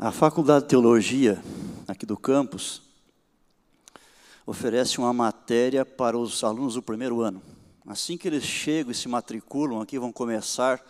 [0.00, 1.42] A Faculdade de Teologia,
[1.88, 2.82] aqui do campus,
[4.46, 7.42] oferece uma matéria para os alunos do primeiro ano.
[7.84, 10.80] Assim que eles chegam e se matriculam aqui, vão começar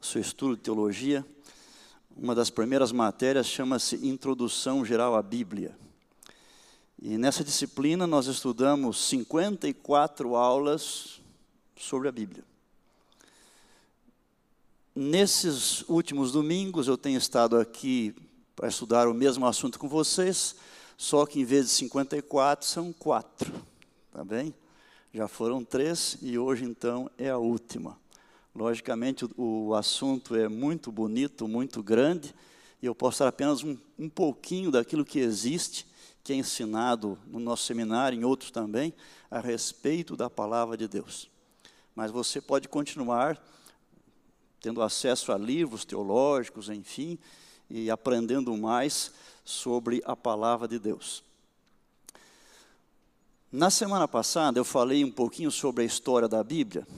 [0.00, 1.22] o seu estudo de teologia.
[2.16, 5.76] Uma das primeiras matérias chama-se Introdução Geral à Bíblia.
[6.98, 11.20] E nessa disciplina nós estudamos 54 aulas
[11.76, 12.42] sobre a Bíblia.
[14.96, 18.14] Nesses últimos domingos eu tenho estado aqui
[18.54, 20.54] para estudar o mesmo assunto com vocês,
[20.96, 23.52] só que em vez de 54 são quatro,
[24.12, 24.54] tá bem?
[25.12, 27.98] Já foram três e hoje então é a última.
[28.54, 32.32] Logicamente o, assunto é muito bonito, muito grande,
[32.80, 35.88] e eu posso dar apenas um, um pouquinho daquilo que existe,
[36.22, 38.94] que é ensinado no nosso seminário, em outros também,
[39.28, 41.28] a respeito da palavra de Deus.
[41.96, 43.42] Mas você pode continuar
[44.64, 47.18] tendo acesso a livros teológicos, enfim,
[47.68, 49.12] e aprendendo mais
[49.44, 51.22] sobre a palavra de Deus.
[53.52, 56.88] Na semana passada eu falei um pouquinho sobre a história da Bíblia,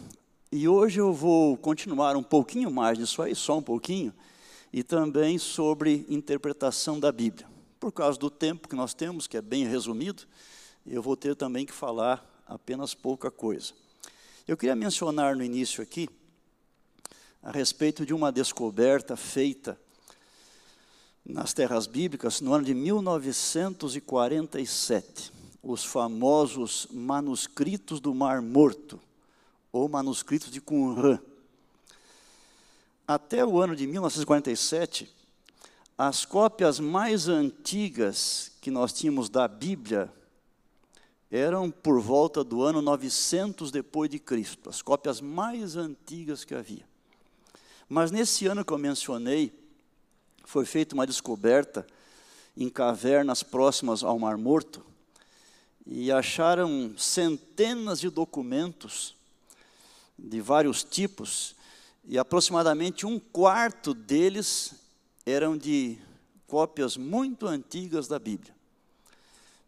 [0.53, 4.15] e hoje eu vou continuar um pouquinho mais disso aí, só um pouquinho,
[4.73, 7.49] e também sobre interpretação da Bíblia.
[7.81, 10.23] Por causa do tempo que nós temos, que é bem resumido,
[10.87, 13.73] eu vou ter também que falar apenas pouca coisa.
[14.47, 16.09] Eu queria mencionar no início aqui
[17.47, 19.81] a respeito de uma descoberta feita
[21.25, 28.99] nas terras bíblicas no ano de 1947, os famosos manuscritos do Mar Morto,
[29.71, 31.21] ou manuscritos de Qumran.
[33.07, 35.09] Até o ano de 1947,
[35.97, 40.13] as cópias mais antigas que nós tínhamos da Bíblia
[41.31, 46.96] eram por volta do ano 900 depois de Cristo, as cópias mais antigas que havia.
[47.89, 49.53] Mas nesse ano que eu mencionei,
[50.45, 51.87] foi feita uma descoberta
[52.57, 54.85] em cavernas próximas ao Mar Morto
[55.87, 59.15] e acharam centenas de documentos
[60.19, 61.55] de vários tipos
[62.05, 64.75] e aproximadamente um quarto deles
[65.25, 65.99] eram de
[66.47, 68.55] cópias muito antigas da Bíblia.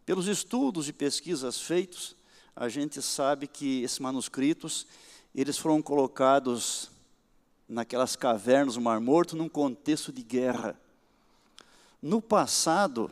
[0.07, 2.17] Pelos estudos e pesquisas feitos,
[2.57, 4.87] a gente sabe que esses manuscritos
[5.35, 6.91] eles foram colocados
[7.69, 10.75] naquelas cavernas do Mar Morto num contexto de guerra.
[12.01, 13.11] No passado,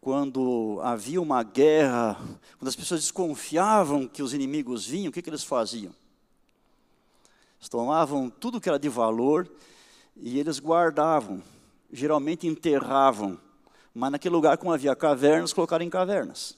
[0.00, 2.16] quando havia uma guerra,
[2.58, 5.92] quando as pessoas desconfiavam que os inimigos vinham, o que, que eles faziam?
[7.58, 9.50] Eles tomavam tudo que era de valor
[10.16, 11.42] e eles guardavam,
[11.92, 13.38] geralmente enterravam,
[13.92, 16.56] mas naquele lugar, como havia cavernas, colocaram em cavernas.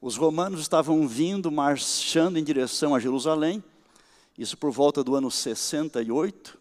[0.00, 3.62] Os romanos estavam vindo, marchando em direção a Jerusalém,
[4.38, 6.58] isso por volta do ano 68.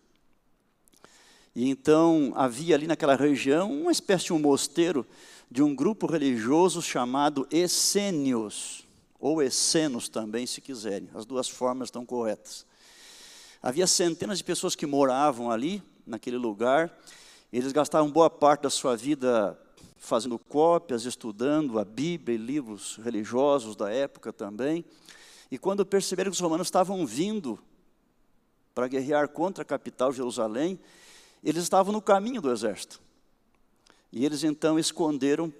[1.55, 5.05] E então havia ali naquela região uma espécie de um mosteiro
[5.49, 8.85] de um grupo religioso chamado Essênios,
[9.19, 12.65] ou Essenos também, se quiserem, as duas formas estão corretas.
[13.61, 16.95] Havia centenas de pessoas que moravam ali, naquele lugar,
[17.51, 19.57] eles gastavam boa parte da sua vida
[19.97, 24.85] fazendo cópias, estudando a Bíblia e livros religiosos da época também.
[25.55, 27.57] E quando perceberam que os romanos estavam vindo
[28.73, 30.77] para guerrear contra a capital Jerusalém,
[31.41, 32.99] eles estavam no caminho do exército.
[34.11, 35.53] E eles então esconderam,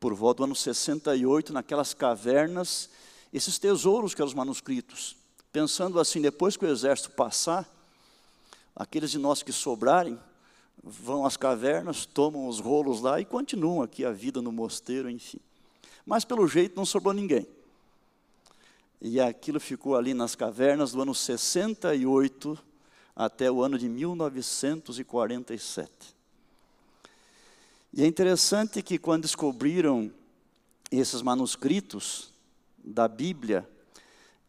[0.00, 2.90] por volta do ano 68, naquelas cavernas,
[3.32, 5.16] esses tesouros que eram os manuscritos.
[5.52, 7.72] Pensando assim, depois que o exército passar,
[8.74, 10.18] aqueles de nós que sobrarem,
[10.82, 15.38] vão às cavernas, tomam os rolos lá e continuam aqui a vida no mosteiro, enfim.
[16.04, 17.46] Mas pelo jeito não sobrou ninguém.
[19.08, 22.58] E aquilo ficou ali nas cavernas do ano 68
[23.14, 25.88] até o ano de 1947.
[27.92, 30.10] E é interessante que quando descobriram
[30.90, 32.32] esses manuscritos
[32.82, 33.64] da Bíblia,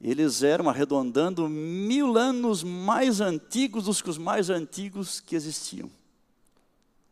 [0.01, 5.87] eles eram, arredondando, mil anos mais antigos dos que os mais antigos que existiam.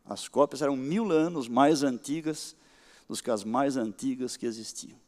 [0.03, 2.55] As cópias eram mil anos mais antigas
[3.07, 5.04] dos que as mais antigas que existiam.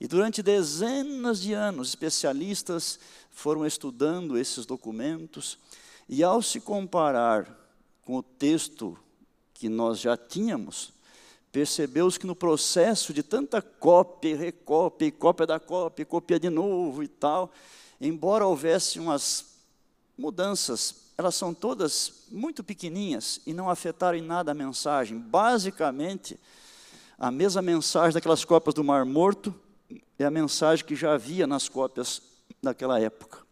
[0.00, 2.98] E durante dezenas de anos, especialistas
[3.30, 5.58] foram estudando esses documentos,
[6.08, 7.48] e ao se comparar
[8.02, 8.98] com o texto
[9.54, 10.92] que nós já tínhamos,
[11.50, 17.08] percebeu-se que no processo de tanta cópia, recópia, cópia da cópia, cópia de novo e
[17.08, 17.52] tal,
[18.00, 19.54] embora houvesse umas
[20.18, 25.16] mudanças, elas são todas muito pequeninhas e não afetaram em nada a mensagem.
[25.16, 26.38] Basicamente,
[27.16, 29.54] a mesma mensagem daquelas cópias do Mar Morto
[30.18, 32.22] é a mensagem que já havia nas cópias
[32.62, 33.42] daquela época,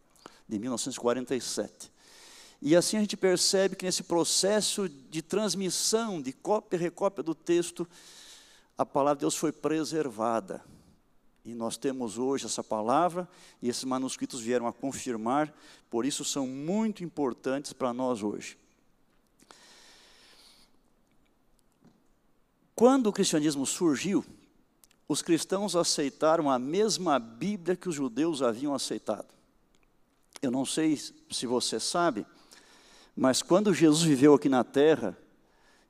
[0.49, 1.91] de 1947.
[2.61, 7.35] E assim a gente percebe que nesse processo de transmissão, de cópia e recópia do
[7.35, 7.89] texto,
[8.79, 10.63] a palavra de Deus foi preservada.
[11.45, 13.29] E nós temos hoje essa palavra,
[13.61, 15.53] e esses manuscritos vieram a confirmar,
[15.91, 18.57] por isso são muito importantes para nós hoje.
[22.77, 24.25] Quando o cristianismo surgiu,
[25.09, 29.29] os cristãos aceitaram a mesma Bíblia que os judeus haviam aceitado.
[30.41, 32.27] Eu não sei se você sabe,
[33.17, 35.17] mas quando Jesus viveu aqui na terra,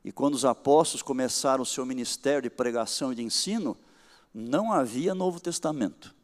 [0.04, 3.76] e quando os apóstolos começaram o seu ministério de pregação e de ensino,
[4.34, 6.14] não havia Novo Testamento.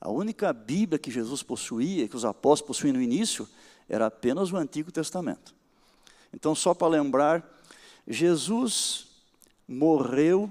[0.00, 3.48] A única Bíblia que Jesus possuía, que os apóstolos possuíam no início,
[3.88, 5.54] era apenas o Antigo Testamento.
[6.32, 7.60] Então, só para lembrar,
[8.06, 9.08] Jesus
[9.66, 10.50] morreu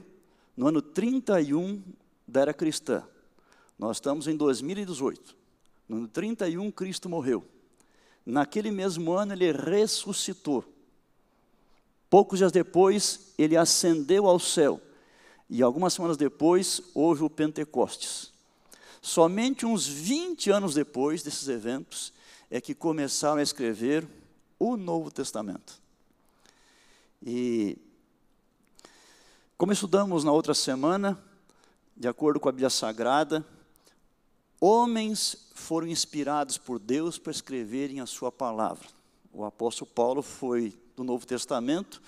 [0.60, 1.82] no ano 31
[2.28, 3.02] da era cristã.
[3.78, 5.34] Nós estamos em 2018.
[5.88, 7.46] No ano 31, Cristo morreu.
[8.26, 10.66] Naquele mesmo ano, ele ressuscitou.
[12.10, 14.82] Poucos dias depois, ele ascendeu ao céu.
[15.50, 18.34] E algumas semanas depois, houve o Pentecostes.
[19.02, 22.12] Somente uns 20 anos depois desses eventos,
[22.52, 24.06] é que começaram a escrever
[24.60, 25.82] o Novo Testamento.
[27.26, 27.78] E,
[29.60, 31.22] como estudamos na outra semana,
[31.94, 33.46] de acordo com a Bíblia Sagrada,
[34.58, 38.88] homens foram inspirados por Deus para escreverem a sua palavra.
[39.34, 42.02] O apóstolo Paulo foi do Novo Testamento,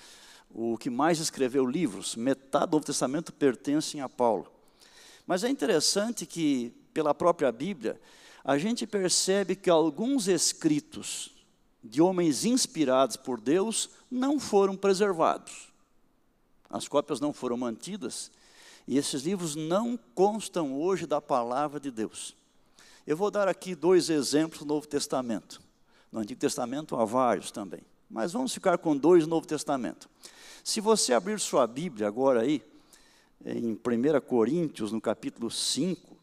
[0.50, 4.50] o que mais escreveu livros, metade do Novo Testamento pertencem a Paulo.
[5.26, 8.00] Mas é interessante que, pela própria Bíblia,
[8.42, 11.30] a gente percebe que alguns escritos
[11.84, 15.70] de homens inspirados por Deus não foram preservados.
[16.72, 18.32] As cópias não foram mantidas
[18.88, 22.34] e esses livros não constam hoje da palavra de Deus.
[23.06, 25.60] Eu vou dar aqui dois exemplos do Novo Testamento.
[26.10, 27.82] No Antigo Testamento há vários também
[28.12, 30.08] mas vamos ficar com dois no Novo Testamento.
[30.62, 32.62] Se você abrir sua Bíblia agora aí,
[33.42, 36.14] em 1 Coríntios, no capítulo 5,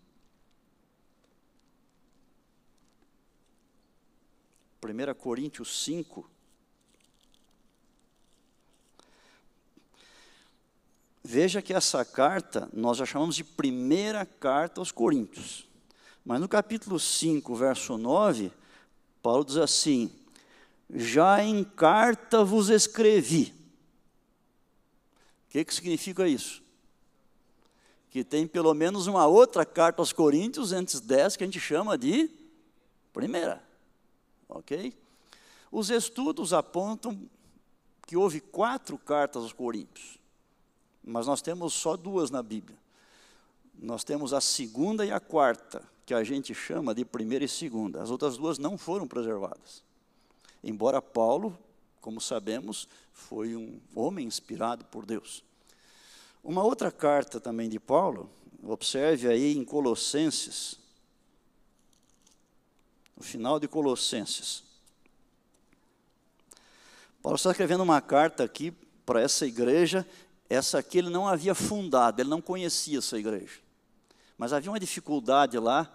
[4.84, 6.30] 1 Coríntios 5,
[11.24, 15.68] Veja que essa carta nós já chamamos de primeira carta aos Coríntios.
[16.24, 18.51] Mas no capítulo 5, verso 9,
[19.21, 20.12] Paulo diz assim:
[20.94, 23.54] já em carta vos escrevi.
[25.48, 26.62] O que, que significa isso?
[28.10, 31.98] Que tem pelo menos uma outra carta aos Coríntios, antes dessa, que a gente chama
[31.98, 32.30] de
[33.12, 33.63] primeira.
[34.48, 34.94] Ok?
[35.71, 37.19] Os estudos apontam
[38.07, 40.19] que houve quatro cartas aos Coríntios,
[41.04, 42.78] mas nós temos só duas na Bíblia.
[43.81, 48.01] Nós temos a segunda e a quarta, que a gente chama de primeira e segunda.
[48.01, 49.84] As outras duas não foram preservadas.
[50.63, 51.57] Embora Paulo,
[52.01, 55.44] como sabemos, foi um homem inspirado por Deus.
[56.44, 58.30] Uma outra carta também de Paulo,
[58.63, 60.80] observe aí em Colossenses,
[63.16, 64.63] no final de Colossenses.
[67.22, 68.72] Paulo está escrevendo uma carta aqui
[69.06, 70.07] para essa igreja,
[70.50, 73.60] essa aqui ele não havia fundado, ele não conhecia essa igreja.
[74.38, 75.94] Mas havia uma dificuldade lá,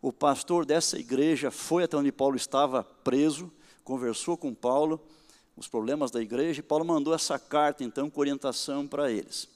[0.00, 3.52] o pastor dessa igreja foi até onde Paulo estava preso,
[3.84, 5.00] conversou com Paulo
[5.56, 9.46] os problemas da igreja e Paulo mandou essa carta então com orientação para eles.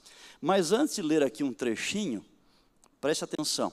[0.40, 2.22] Mas antes de ler aqui um trechinho,
[3.00, 3.72] preste atenção.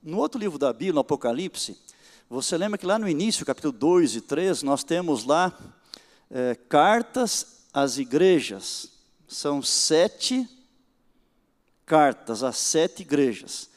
[0.00, 1.76] No outro livro da Bíblia, no Apocalipse,
[2.30, 5.52] você lembra que lá no início, capítulo 2 e 3, nós temos lá
[6.30, 8.97] é, cartas às igrejas.
[9.28, 10.48] São sete
[11.86, 13.70] cartas às sete igrejas.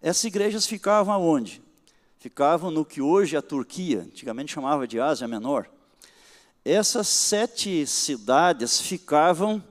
[0.00, 1.60] Essas igrejas ficavam aonde?
[2.20, 5.66] ficavam no que hoje é a Turquia, antigamente chamava de Ásia Menor.
[6.62, 9.64] Essas sete cidades ficavam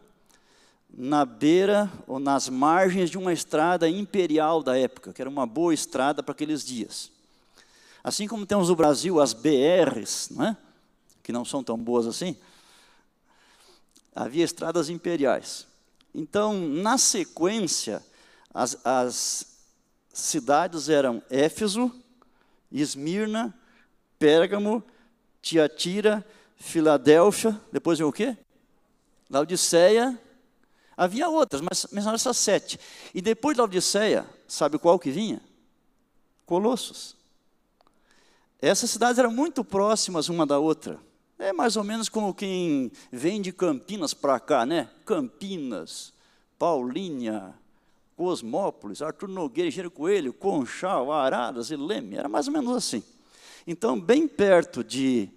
[0.91, 5.71] na beira ou nas margens de uma estrada imperial da época, que era uma boa
[5.75, 7.11] estrada para aqueles dias.
[8.03, 10.57] Assim como temos no Brasil as BRs, não é?
[11.21, 12.35] que não são tão boas assim,
[14.19, 15.65] havia estradas imperiais.
[16.13, 18.03] Então, na sequência,
[18.53, 19.45] as, as
[20.11, 21.89] cidades eram Éfeso,
[22.69, 23.57] Esmirna,
[24.17, 24.83] Pérgamo,
[25.41, 26.25] Tiatira,
[26.57, 28.35] Filadélfia, depois veio o quê?
[29.29, 30.19] Laodiceia.
[30.97, 32.77] Havia outras, mas mencionaram essas sete.
[33.15, 35.41] E depois de Laodiceia, sabe qual que vinha?
[36.45, 37.15] Colossos.
[38.61, 40.99] Essas cidades eram muito próximas uma da outra.
[41.39, 44.89] É mais ou menos como quem vem de Campinas para cá, né?
[45.05, 46.11] Campinas,
[46.59, 47.53] Paulínia,
[48.17, 53.01] Cosmópolis, Arthur Nogueira, Engenheiro Coelho, Conchal, Araras e Leme, era mais ou menos assim.
[53.65, 55.29] Então, bem perto de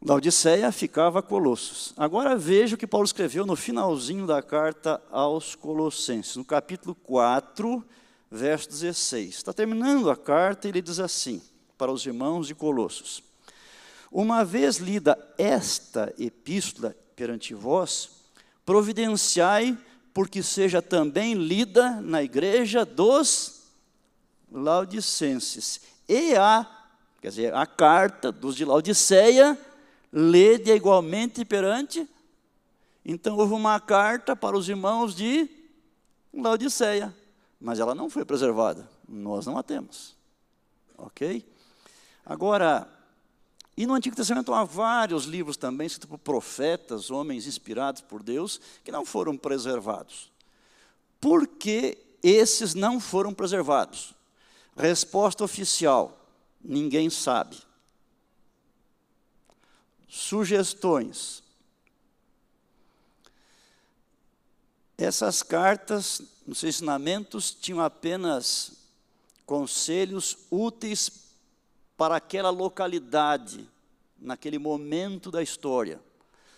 [0.00, 1.92] Laodiceia ficava Colossos.
[1.96, 7.84] Agora veja o que Paulo escreveu no finalzinho da carta aos Colossenses, no capítulo 4,
[8.30, 9.34] verso 16.
[9.34, 11.42] Está terminando a carta e ele diz assim,
[11.76, 13.26] para os irmãos de Colossos:
[14.18, 18.08] Uma vez lida esta epístola perante vós,
[18.64, 19.76] providenciai
[20.14, 23.64] porque seja também lida na igreja dos
[24.50, 25.82] Laodicenses.
[26.08, 26.66] E a,
[27.20, 29.58] quer dizer, a carta dos de Laodiceia
[30.10, 32.08] lede igualmente perante.
[33.04, 35.46] Então houve uma carta para os irmãos de
[36.32, 37.14] Laodiceia,
[37.60, 38.88] mas ela não foi preservada.
[39.06, 40.16] Nós não a temos.
[40.96, 41.46] Ok?
[42.24, 42.95] Agora,
[43.76, 48.60] e no Antigo Testamento há vários livros também, escritos por profetas, homens inspirados por Deus,
[48.82, 50.32] que não foram preservados.
[51.20, 54.14] Por que esses não foram preservados?
[54.76, 56.26] Resposta oficial:
[56.64, 57.56] ninguém sabe
[60.16, 61.42] sugestões.
[64.96, 68.72] Essas cartas, nos ensinamentos, tinham apenas
[69.44, 71.25] conselhos úteis
[71.96, 73.68] para aquela localidade,
[74.18, 76.00] naquele momento da história.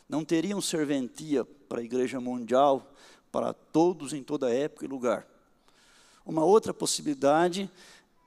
[0.08, 2.92] Não teriam serventia para a igreja mundial,
[3.30, 5.26] para todos em toda época e lugar.
[6.24, 7.70] Uma outra possibilidade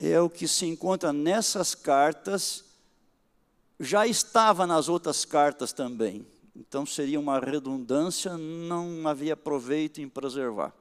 [0.00, 2.64] é o que se encontra nessas cartas
[3.82, 6.24] já estava nas outras cartas também.
[6.54, 10.72] Então seria uma redundância, não havia proveito em preservar.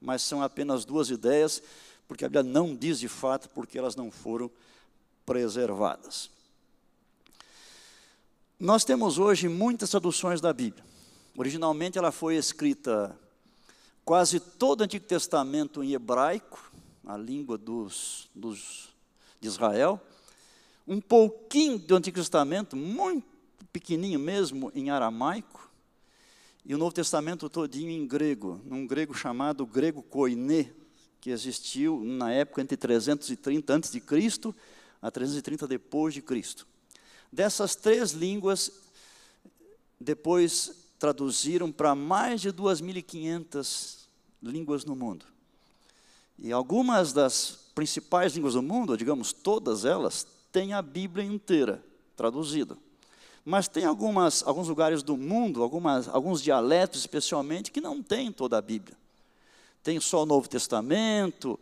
[0.00, 1.62] Mas são apenas duas ideias,
[2.06, 4.50] porque a Bíblia não diz de fato porque elas não foram.
[8.58, 10.84] Nós temos hoje muitas traduções da Bíblia.
[11.36, 13.18] Originalmente ela foi escrita
[14.04, 16.72] quase todo o Antigo Testamento em hebraico,
[17.06, 18.88] a língua dos, dos
[19.40, 20.00] de Israel
[20.90, 23.24] um pouquinho do Antigo Testamento, muito
[23.72, 25.70] pequenininho mesmo, em aramaico,
[26.66, 30.72] e o Novo Testamento todinho em grego, num grego chamado grego koiné,
[31.20, 34.00] que existiu na época entre 330 a.C.
[35.00, 36.66] a 330 depois de Cristo.
[37.32, 38.70] Dessas três línguas,
[39.98, 44.00] depois traduziram para mais de 2.500
[44.42, 45.24] línguas no mundo.
[46.38, 51.82] E algumas das principais línguas do mundo, digamos todas elas, tem a Bíblia inteira
[52.16, 52.76] traduzida.
[53.44, 58.58] Mas tem algumas, alguns lugares do mundo, algumas, alguns dialetos especialmente, que não tem toda
[58.58, 58.96] a Bíblia.
[59.82, 61.58] Tem só o Novo Testamento,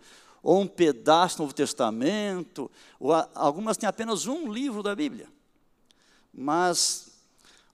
[0.49, 5.29] ou um pedaço do Novo Testamento, ou a, algumas têm apenas um livro da Bíblia.
[6.33, 7.11] Mas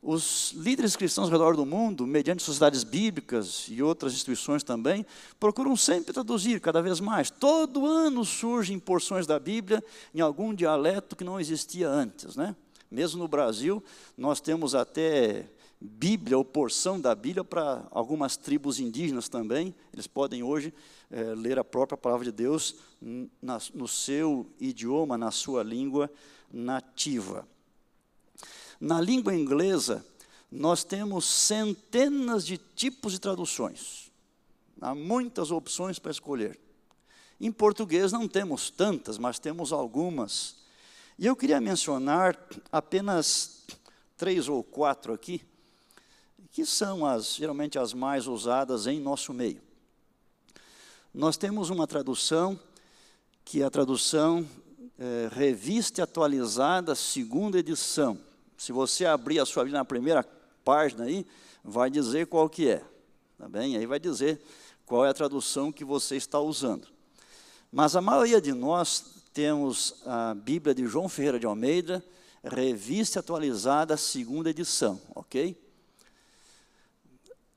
[0.02, 5.06] os líderes cristãos ao redor do mundo, mediante sociedades bíblicas e outras instituições também,
[5.38, 7.30] procuram sempre traduzir cada vez mais.
[7.30, 9.80] Todo ano surgem porções da Bíblia
[10.12, 12.34] em algum dialeto que não existia antes.
[12.34, 12.56] Né?
[12.90, 13.80] Mesmo no Brasil,
[14.18, 15.48] nós temos até
[15.86, 19.74] Bíblia ou porção da Bíblia para algumas tribos indígenas também.
[19.92, 20.72] Eles podem hoje
[21.10, 22.76] é, ler a própria palavra de Deus
[23.42, 26.10] na, no seu idioma, na sua língua
[26.50, 27.46] nativa.
[28.80, 30.02] Na língua inglesa,
[30.50, 34.10] nós temos centenas de tipos de traduções.
[34.80, 36.58] Há muitas opções para escolher.
[37.38, 40.56] Em português não temos tantas, mas temos algumas.
[41.18, 42.38] E eu queria mencionar
[42.72, 43.66] apenas
[44.16, 45.44] três ou quatro aqui,
[46.54, 49.60] que são as, geralmente as mais usadas em nosso meio.
[51.12, 52.58] Nós temos uma tradução,
[53.44, 54.48] que é a tradução
[54.96, 58.16] é, Revista Atualizada, segunda edição.
[58.56, 60.22] Se você abrir a sua Bíblia na primeira
[60.64, 61.26] página aí,
[61.64, 62.84] vai dizer qual que é.
[63.36, 63.76] Tá bem?
[63.76, 64.40] Aí vai dizer
[64.86, 66.86] qual é a tradução que você está usando.
[67.72, 72.00] Mas a maioria de nós temos a Bíblia de João Ferreira de Almeida,
[72.44, 75.63] revista atualizada, segunda edição, ok?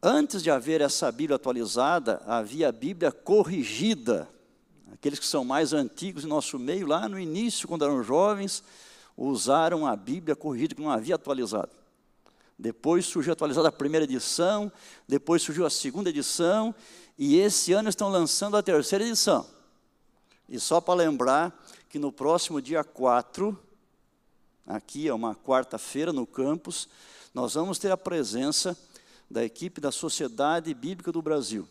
[0.01, 4.29] Antes de haver essa Bíblia atualizada, havia a Bíblia corrigida.
[4.93, 8.63] Aqueles que são mais antigos em nosso meio, lá no início, quando eram jovens,
[9.15, 11.71] usaram a Bíblia corrigida, que não havia atualizado.
[12.57, 14.71] Depois surgiu atualizada a primeira edição,
[15.07, 16.73] depois surgiu a segunda edição,
[17.17, 19.47] e esse ano estão lançando a terceira edição.
[20.47, 21.53] E só para lembrar
[21.89, 23.57] que no próximo dia 4,
[24.65, 26.87] aqui é uma quarta-feira no campus,
[27.33, 28.77] nós vamos ter a presença
[29.29, 31.67] da equipe da Sociedade Bíblica do Brasil.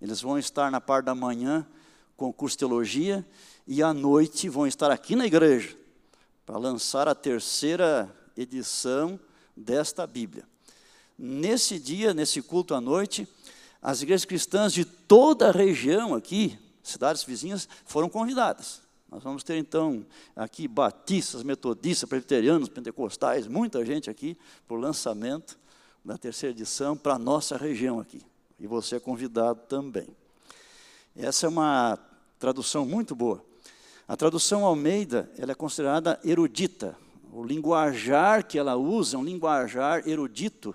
[0.00, 1.66] Eles vão estar na parte da manhã
[2.16, 3.26] com o curso de teologia
[3.66, 5.76] e à noite vão estar aqui na igreja
[6.44, 9.18] para lançar a terceira edição
[9.56, 10.44] desta Bíblia.
[11.18, 13.28] Nesse dia, nesse culto à noite,
[13.80, 18.80] as igrejas cristãs de toda a região aqui, cidades vizinhas, foram convidadas.
[19.10, 25.58] Nós vamos ter então aqui batistas, metodistas, presbiterianos, pentecostais, muita gente aqui para o lançamento
[26.04, 28.22] da terceira edição para a nossa região aqui.
[28.58, 30.08] E você é convidado também.
[31.16, 31.98] Essa é uma
[32.38, 33.44] tradução muito boa.
[34.08, 36.96] A tradução Almeida ela é considerada erudita.
[37.32, 40.74] O linguajar que ela usa é um linguajar erudito.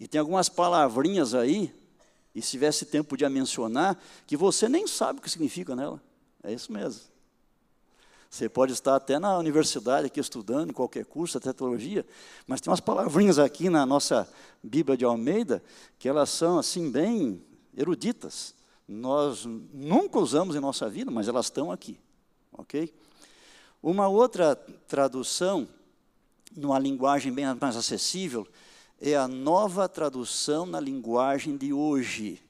[0.00, 1.72] E tem algumas palavrinhas aí,
[2.34, 6.02] e se tivesse tempo de a mencionar, que você nem sabe o que significa nela.
[6.42, 7.11] É isso mesmo.
[8.32, 12.02] Você pode estar até na universidade aqui estudando, qualquer curso, até teologia,
[12.46, 14.26] mas tem umas palavrinhas aqui na nossa
[14.62, 15.62] Bíblia de Almeida
[15.98, 17.44] que elas são assim bem
[17.76, 18.54] eruditas.
[18.88, 22.00] Nós nunca usamos em nossa vida, mas elas estão aqui,
[22.54, 22.90] ok?
[23.82, 24.56] Uma outra
[24.88, 25.68] tradução,
[26.56, 28.48] numa linguagem bem mais acessível,
[28.98, 32.42] é a nova tradução na linguagem de hoje.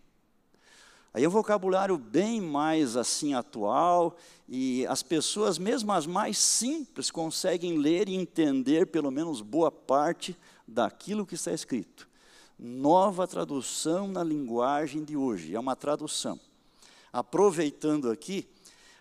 [1.15, 4.17] Aí é um vocabulário bem mais assim atual
[4.49, 10.35] e as pessoas, mesmo as mais simples, conseguem ler e entender pelo menos boa parte
[10.67, 12.09] daquilo que está escrito.
[12.59, 16.41] Nova tradução na linguagem de hoje, é uma tradução.
[17.13, 18.49] Aproveitando aqui,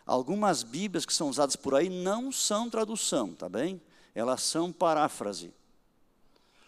[0.05, 3.79] algumas Bíblias que são usadas por aí não são tradução, tá bem?
[4.13, 5.53] Elas são paráfrase.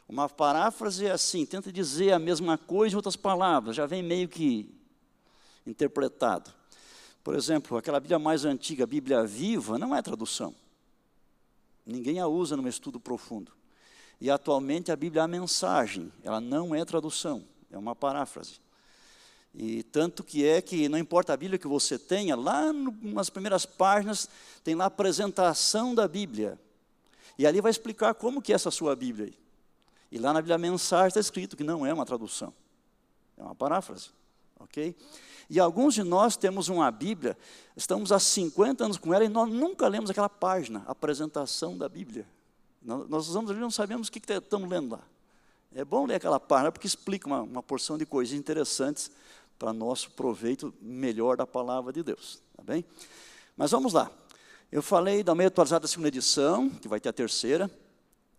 [0.07, 4.29] Uma paráfrase é assim, tenta dizer a mesma coisa em outras palavras, já vem meio
[4.29, 4.73] que
[5.65, 6.51] interpretado.
[7.23, 10.53] Por exemplo, aquela Bíblia mais antiga, a Bíblia Viva, não é tradução.
[11.85, 13.51] Ninguém a usa num estudo profundo.
[14.19, 18.61] E atualmente a Bíblia é a mensagem, ela não é tradução, é uma paráfrase.
[19.53, 23.29] E tanto que é que não importa a Bíblia que você tenha, lá no, nas
[23.29, 24.27] primeiras páginas
[24.63, 26.59] tem lá a apresentação da Bíblia.
[27.37, 29.33] E ali vai explicar como que é essa sua Bíblia.
[30.11, 32.53] E lá na Bíblia Mensagem está escrito que não é uma tradução,
[33.37, 34.09] é uma paráfrase,
[34.63, 34.95] ok?
[35.49, 37.37] E alguns de nós temos uma Bíblia,
[37.75, 42.25] estamos há 50 anos com ela e nós nunca lemos aquela página, apresentação da Bíblia.
[42.81, 45.01] Nós usamos ali e não sabemos o que, estamos lendo lá.
[45.75, 49.09] É bom ler aquela página porque explica uma, uma porção de coisas interessantes
[49.57, 52.41] para nosso proveito melhor da palavra de Deus.
[52.55, 52.85] Tá bem?
[53.55, 54.11] Mas vamos lá.
[54.71, 57.69] Eu falei da meia atualizada da segunda edição, que vai ter a terceira.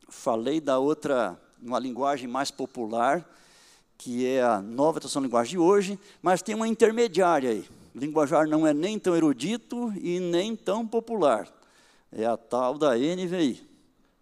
[0.08, 3.24] Falei da outra, numa linguagem mais popular,
[4.04, 7.64] que é a nova tradução de linguagem de hoje, mas tem uma intermediária aí.
[7.94, 11.50] O linguajar não é nem tão erudito e nem tão popular.
[12.12, 13.66] É a tal da NVI,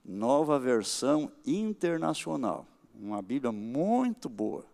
[0.05, 2.65] Nova Versão Internacional.
[2.95, 4.65] Uma Bíblia muito boa.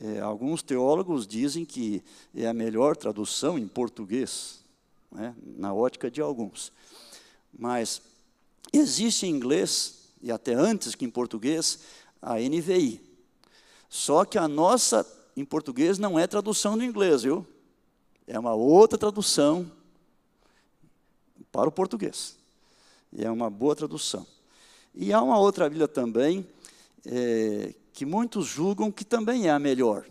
[0.00, 2.02] É, alguns teólogos dizem que
[2.34, 4.64] é a melhor tradução em português,
[5.12, 6.72] né, na ótica de alguns.
[7.52, 8.00] Mas
[8.72, 11.80] existe em inglês, e até antes que em português,
[12.22, 13.12] a NVI,
[13.94, 17.46] só que a nossa, em português, não é tradução do inglês, viu?
[18.26, 19.70] É uma outra tradução
[21.52, 22.36] para o português.
[23.12, 24.26] E é uma boa tradução.
[24.92, 26.44] E há uma outra Bíblia também,
[27.06, 30.04] é, que muitos julgam que também é a melhor.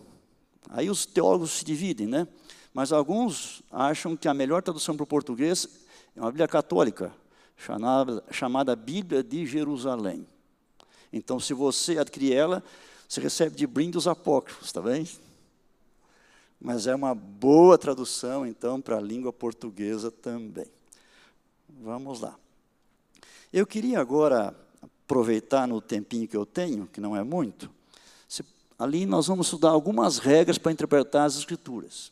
[0.70, 2.26] Aí os teólogos se dividem, né?
[2.74, 5.68] Mas alguns acham que a melhor tradução para o português
[6.16, 7.14] é uma Bíblia católica,
[7.58, 10.26] chamada, chamada Bíblia de Jerusalém.
[11.12, 12.64] Então, se você adquirir ela,
[13.14, 15.08] você recebe de brinde os apócrifos, está bem?
[16.60, 20.66] Mas é uma boa tradução, então, para a língua portuguesa também.
[21.80, 22.36] Vamos lá.
[23.52, 27.70] Eu queria agora aproveitar no tempinho que eu tenho, que não é muito,
[28.28, 28.44] se,
[28.80, 32.12] ali nós vamos estudar algumas regras para interpretar as Escrituras.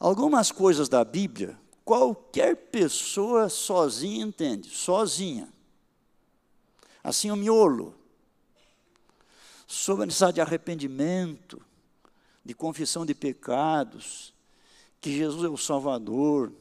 [0.00, 5.52] Algumas coisas da Bíblia, qualquer pessoa sozinha entende, sozinha.
[7.02, 7.94] Assim, o miolo
[9.74, 11.60] sobre a necessidade de arrependimento,
[12.44, 14.32] de confissão de pecados,
[15.00, 16.52] que Jesus é o Salvador,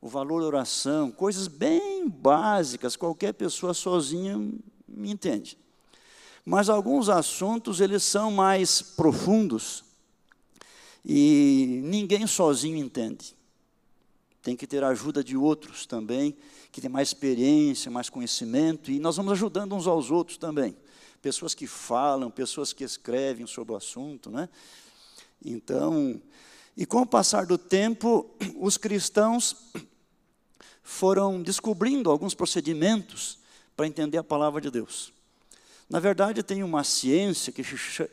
[0.00, 4.36] o valor da oração, coisas bem básicas, qualquer pessoa sozinha
[4.88, 5.56] me entende.
[6.44, 9.84] Mas alguns assuntos, eles são mais profundos
[11.04, 13.36] e ninguém sozinho entende.
[14.42, 16.36] Tem que ter a ajuda de outros também,
[16.72, 20.76] que têm mais experiência, mais conhecimento, e nós vamos ajudando uns aos outros também
[21.20, 24.48] pessoas que falam, pessoas que escrevem sobre o assunto, né?
[25.44, 26.20] Então,
[26.76, 29.72] e com o passar do tempo, os cristãos
[30.82, 33.38] foram descobrindo alguns procedimentos
[33.76, 35.12] para entender a palavra de Deus.
[35.88, 37.62] Na verdade, tem uma ciência que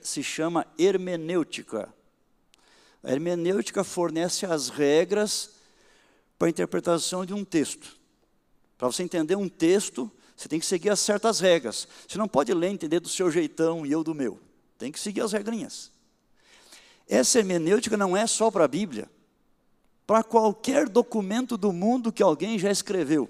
[0.01, 1.93] se chama hermenêutica.
[3.03, 5.51] A hermenêutica fornece as regras
[6.39, 7.97] para a interpretação de um texto.
[8.77, 11.87] Para você entender um texto, você tem que seguir as certas regras.
[12.07, 14.39] Você não pode ler e entender do seu jeitão e eu do meu.
[14.77, 15.91] Tem que seguir as regrinhas.
[17.07, 19.09] Essa hermenêutica não é só para a Bíblia.
[20.05, 23.29] para qualquer documento do mundo que alguém já escreveu.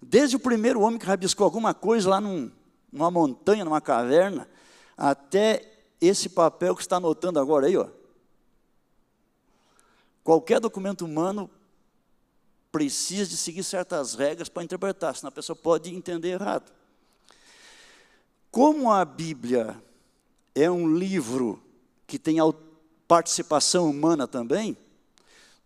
[0.00, 2.50] Desde o primeiro homem que rabiscou alguma coisa lá num,
[2.92, 4.48] numa montanha, numa caverna,
[4.96, 7.88] até esse papel que está anotando agora aí, ó.
[10.22, 11.50] Qualquer documento humano
[12.70, 16.72] precisa de seguir certas regras para interpretar, senão a pessoa pode entender errado.
[18.50, 19.76] Como a Bíblia
[20.54, 21.62] é um livro
[22.06, 22.38] que tem
[23.06, 24.76] participação humana também,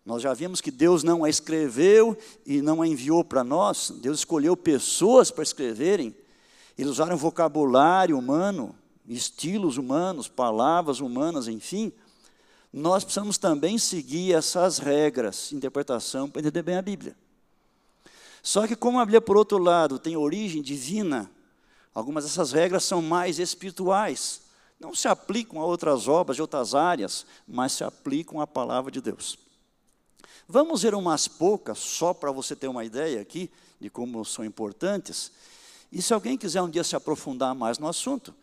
[0.05, 4.21] nós já vimos que Deus não a escreveu e não a enviou para nós, Deus
[4.21, 6.15] escolheu pessoas para escreverem,
[6.77, 8.75] eles usaram vocabulário humano,
[9.07, 11.93] estilos humanos, palavras humanas, enfim.
[12.73, 17.17] Nós precisamos também seguir essas regras de interpretação para entender bem a Bíblia.
[18.43, 21.31] Só que, como a Bíblia, por outro lado, tem origem divina,
[21.95, 24.43] algumas dessas regras são mais espirituais.
[24.79, 29.01] Não se aplicam a outras obras de outras áreas, mas se aplicam à palavra de
[29.01, 29.39] Deus.
[30.49, 35.31] Vamos ver umas poucas, só para você ter uma ideia aqui de como são importantes.
[35.93, 38.35] E se alguém quiser um dia se aprofundar mais no assunto,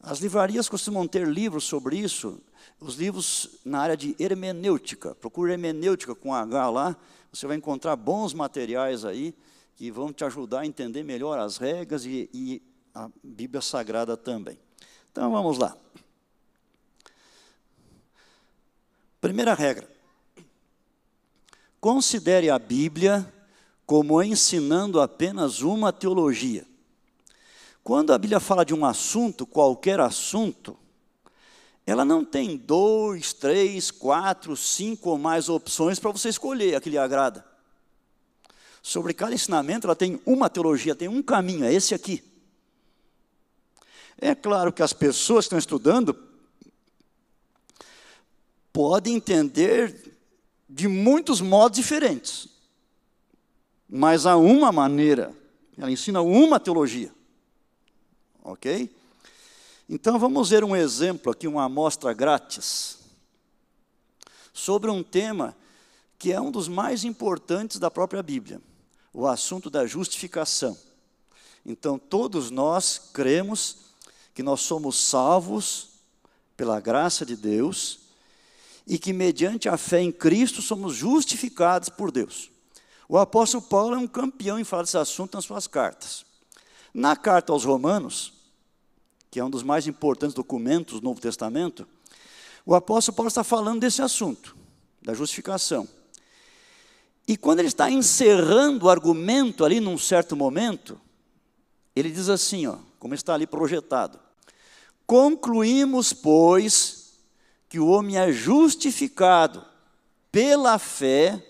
[0.00, 2.40] as livrarias costumam ter livros sobre isso,
[2.80, 5.14] os livros na área de hermenêutica.
[5.14, 6.96] Procure hermenêutica com H lá,
[7.32, 9.34] você vai encontrar bons materiais aí
[9.76, 12.62] que vão te ajudar a entender melhor as regras e, e
[12.94, 14.58] a Bíblia Sagrada também.
[15.12, 15.76] Então vamos lá.
[19.20, 19.88] Primeira regra:
[21.80, 23.32] Considere a Bíblia
[23.84, 26.66] como ensinando apenas uma teologia.
[27.84, 30.76] Quando a Bíblia fala de um assunto, qualquer assunto,
[31.86, 36.90] ela não tem dois, três, quatro, cinco ou mais opções para você escolher a que
[36.90, 37.46] lhe agrada.
[38.82, 42.24] Sobre cada ensinamento, ela tem uma teologia, tem um caminho, é esse aqui.
[44.18, 46.16] É claro que as pessoas que estão estudando
[48.72, 50.18] podem entender
[50.68, 52.48] de muitos modos diferentes.
[53.88, 55.32] Mas há uma maneira,
[55.78, 57.12] ela ensina uma teologia.
[58.42, 58.92] Ok?
[59.88, 62.98] Então vamos ver um exemplo aqui, uma amostra grátis,
[64.52, 65.56] sobre um tema
[66.18, 68.60] que é um dos mais importantes da própria Bíblia,
[69.12, 70.76] o assunto da justificação.
[71.64, 73.86] Então todos nós cremos
[74.34, 75.88] que nós somos salvos
[76.56, 78.00] pela graça de Deus
[78.86, 82.50] e que, mediante a fé em Cristo, somos justificados por Deus.
[83.08, 86.24] O apóstolo Paulo é um campeão em falar desse assunto nas suas cartas.
[86.92, 88.35] Na carta aos Romanos,
[89.36, 91.86] que é um dos mais importantes documentos do Novo Testamento,
[92.64, 94.56] o apóstolo Paulo está falando desse assunto,
[95.02, 95.86] da justificação.
[97.28, 100.98] E quando ele está encerrando o argumento ali num certo momento,
[101.94, 104.18] ele diz assim, ó, como está ali projetado:
[105.06, 107.18] Concluímos, pois,
[107.68, 109.62] que o homem é justificado
[110.32, 111.46] pela fé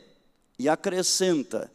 [0.58, 1.70] e acrescenta,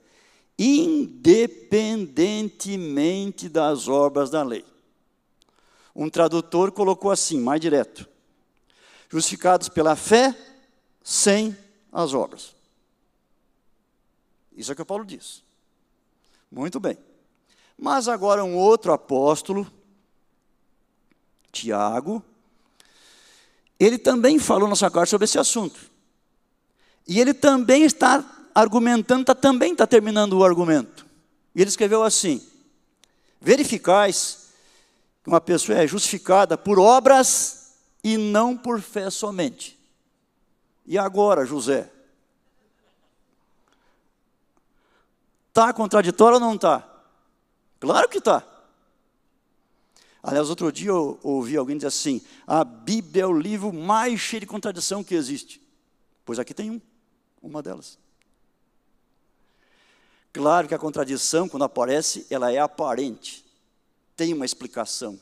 [0.59, 4.69] independentemente das obras da lei.
[5.95, 8.07] Um tradutor colocou assim, mais direto:
[9.09, 10.35] justificados pela fé,
[11.03, 11.55] sem
[11.91, 12.55] as obras.
[14.55, 15.43] Isso é o que Paulo diz.
[16.51, 16.97] Muito bem.
[17.77, 19.69] Mas agora um outro apóstolo,
[21.51, 22.23] Tiago,
[23.79, 25.79] ele também falou na sua carta sobre esse assunto.
[27.07, 28.23] E ele também está
[28.53, 31.05] argumentando, tá, também está terminando o argumento.
[31.55, 32.45] E ele escreveu assim:
[33.39, 34.40] verificais
[35.23, 39.79] que uma pessoa é justificada por obras e não por fé somente.
[40.85, 41.91] E agora, José?
[45.49, 46.87] Está contraditório ou não está?
[47.79, 48.43] Claro que está.
[50.23, 54.41] Aliás, outro dia eu ouvi alguém dizer assim: a Bíblia é o livro mais cheio
[54.41, 55.61] de contradição que existe.
[56.23, 56.81] Pois aqui tem um,
[57.41, 57.99] uma delas.
[60.31, 63.43] Claro que a contradição, quando aparece, ela é aparente,
[64.21, 65.19] tem uma explicação,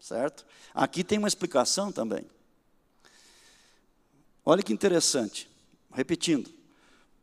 [0.00, 0.44] certo?
[0.74, 2.28] Aqui tem uma explicação também.
[4.44, 5.48] Olha que interessante,
[5.94, 6.50] repetindo,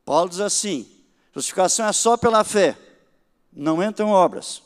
[0.06, 0.90] Paulo diz assim:
[1.34, 2.78] justificação é só pela fé,
[3.52, 4.64] não entram obras.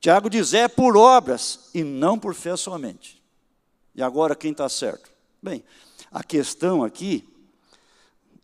[0.00, 3.22] Tiago diz: é por obras e não por fé somente.
[3.94, 5.12] E agora quem está certo?
[5.40, 5.62] Bem,
[6.10, 7.24] a questão aqui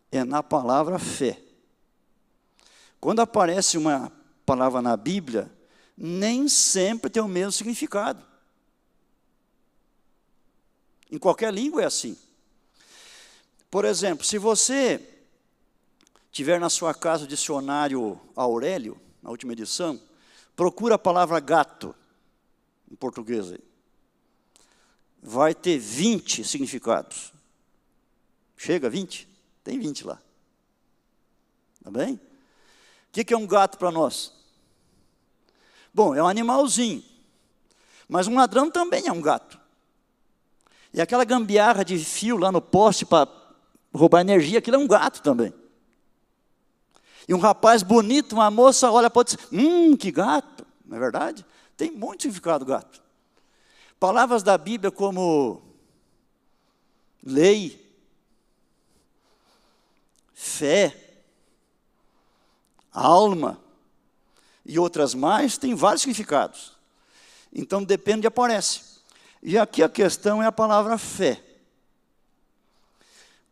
[0.09, 1.37] é na palavra fé.
[2.97, 4.09] Quando aparece uma
[4.45, 5.51] palavra na Bíblia,
[5.97, 8.23] nem sempre tem o mesmo significado.
[11.09, 12.17] Em qualquer língua é assim.
[13.71, 15.01] Por exemplo, se você
[16.31, 19.99] tiver na sua casa o dicionário Aurélio, na última edição,
[20.57, 21.93] Procura a palavra gato,
[22.91, 23.63] em português aí.
[25.21, 27.31] Vai ter 20 significados.
[28.57, 29.29] Chega 20?
[29.63, 30.19] Tem 20 lá.
[31.83, 32.15] Tá bem?
[32.15, 32.19] O
[33.11, 34.33] que é um gato para nós?
[35.97, 37.03] Bom, é um animalzinho.
[38.07, 39.59] Mas um ladrão também é um gato.
[40.93, 43.27] E aquela gambiarra de fio lá no poste para
[43.91, 45.51] roubar energia, aquilo é um gato também.
[47.27, 50.67] E um rapaz bonito, uma moça olha para outro e diz, hum, que gato.
[50.85, 51.43] Não é verdade?
[51.75, 53.01] Tem muito significado gato.
[53.99, 55.63] Palavras da Bíblia como
[57.23, 57.83] lei,
[60.35, 60.95] fé,
[62.91, 63.65] alma
[64.67, 66.73] e outras mais têm vários significados.
[67.51, 68.81] Então depende de aparece.
[69.41, 71.41] E aqui a questão é a palavra fé.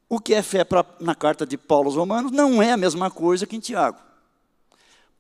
[0.10, 3.10] O que é fé pra, na carta de Paulo aos Romanos não é a mesma
[3.10, 4.00] coisa que em Tiago.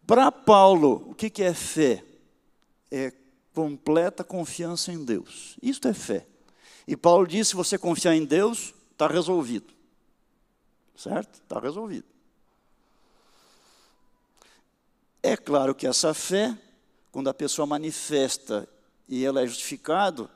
[0.05, 2.03] Para Paulo, o que, que é fé?
[2.91, 3.11] É
[3.53, 5.57] completa confiança em Deus.
[5.61, 6.27] Isto é fé.
[6.87, 9.73] E Paulo diz: se você confiar em Deus, está resolvido.
[10.95, 11.41] Certo?
[11.41, 12.14] Está resolvido.
[15.25, 16.55] É claro que essa fé,
[17.11, 18.69] quando a pessoa manifesta
[19.09, 20.29] e ela é justificado,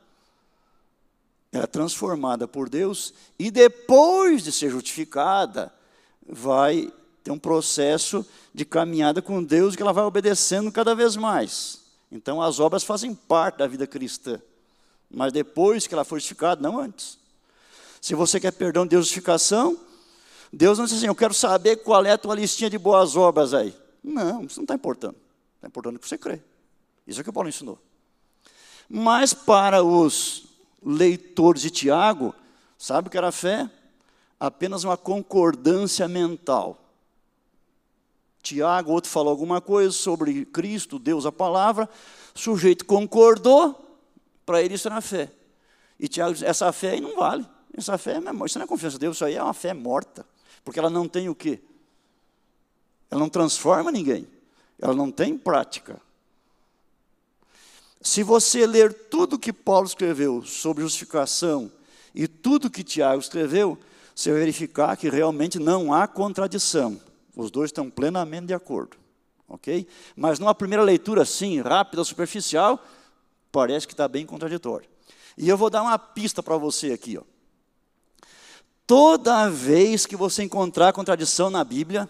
[1.52, 5.72] ela é transformada por Deus e depois de ser justificada,
[6.28, 11.82] vai ter um processo de caminhada com Deus que ela vai obedecendo cada vez mais.
[12.10, 14.42] Então as obras fazem parte da vida cristã,
[15.08, 17.16] mas depois que ela for justificada, não antes.
[18.00, 19.78] Se você quer perdão de justificação,
[20.52, 23.54] Deus não diz assim, eu quero saber qual é a tua listinha de boas obras
[23.54, 23.72] aí.
[24.02, 25.16] Não, isso não está importando.
[25.56, 26.40] Está importando que você crê.
[27.06, 27.78] Isso é o que Paulo ensinou.
[28.88, 30.46] Mas para os
[30.82, 32.34] leitores de Tiago,
[32.78, 33.70] sabe o que era fé?
[34.38, 36.80] Apenas uma concordância mental.
[38.42, 41.88] Tiago, outro falou alguma coisa sobre Cristo, Deus, a palavra,
[42.34, 43.98] o sujeito concordou,
[44.46, 45.30] para ele isso era fé.
[45.98, 48.96] E Tiago diz, essa fé aí não vale, essa fé, é isso não é confiança
[48.96, 50.26] em Deus, isso aí é uma fé morta,
[50.64, 51.60] porque ela não tem o quê?
[53.10, 54.26] Ela não transforma ninguém,
[54.78, 56.00] ela não tem prática.
[58.00, 61.70] Se você ler tudo que Paulo escreveu sobre justificação
[62.14, 63.78] e tudo que Tiago escreveu,
[64.14, 67.00] você vai verificar que realmente não há contradição.
[67.36, 68.96] Os dois estão plenamente de acordo.
[69.48, 69.86] Ok?
[70.14, 72.82] Mas numa primeira leitura, assim, rápida, superficial,
[73.50, 74.88] parece que está bem contraditório.
[75.36, 77.18] E eu vou dar uma pista para você aqui.
[77.18, 77.22] Ó.
[78.86, 82.08] Toda vez que você encontrar contradição na Bíblia,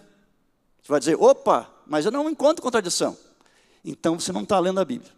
[0.81, 3.17] você vai dizer: opa, mas eu não encontro contradição.
[3.83, 5.11] Então você não está lendo a Bíblia.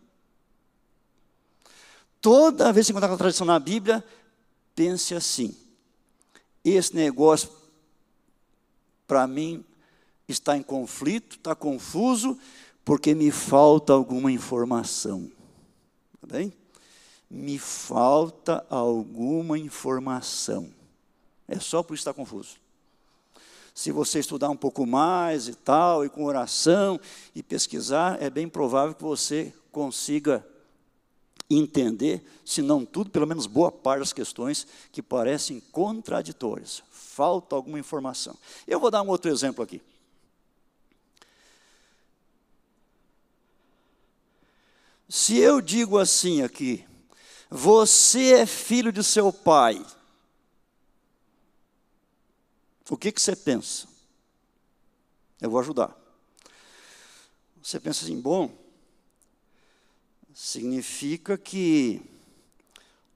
[2.22, 4.04] Toda vez que encontrar contradição na Bíblia,
[4.76, 5.56] pense assim:
[6.64, 7.50] esse negócio,
[9.06, 9.64] para mim,
[10.28, 12.38] está em conflito, está confuso,
[12.86, 15.30] porque me falta alguma informação.
[16.22, 16.54] Tá bem?
[17.30, 20.72] Me falta alguma informação.
[21.48, 22.63] É só por isso que está confuso.
[23.74, 27.00] Se você estudar um pouco mais e tal, e com oração
[27.34, 30.46] e pesquisar, é bem provável que você consiga
[31.50, 36.84] entender, se não tudo, pelo menos boa parte das questões que parecem contraditórias.
[36.90, 38.38] Falta alguma informação.
[38.68, 39.82] Eu vou dar um outro exemplo aqui.
[45.10, 46.86] Se eu digo assim aqui,
[47.50, 49.84] você é filho de seu pai,
[52.94, 53.88] o que, que você pensa?
[55.42, 55.98] Eu vou ajudar.
[57.62, 58.56] Você pensa assim, bom,
[60.34, 62.02] significa que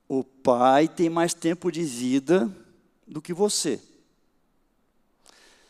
[0.07, 2.49] o pai tem mais tempo de vida
[3.05, 3.79] do que você.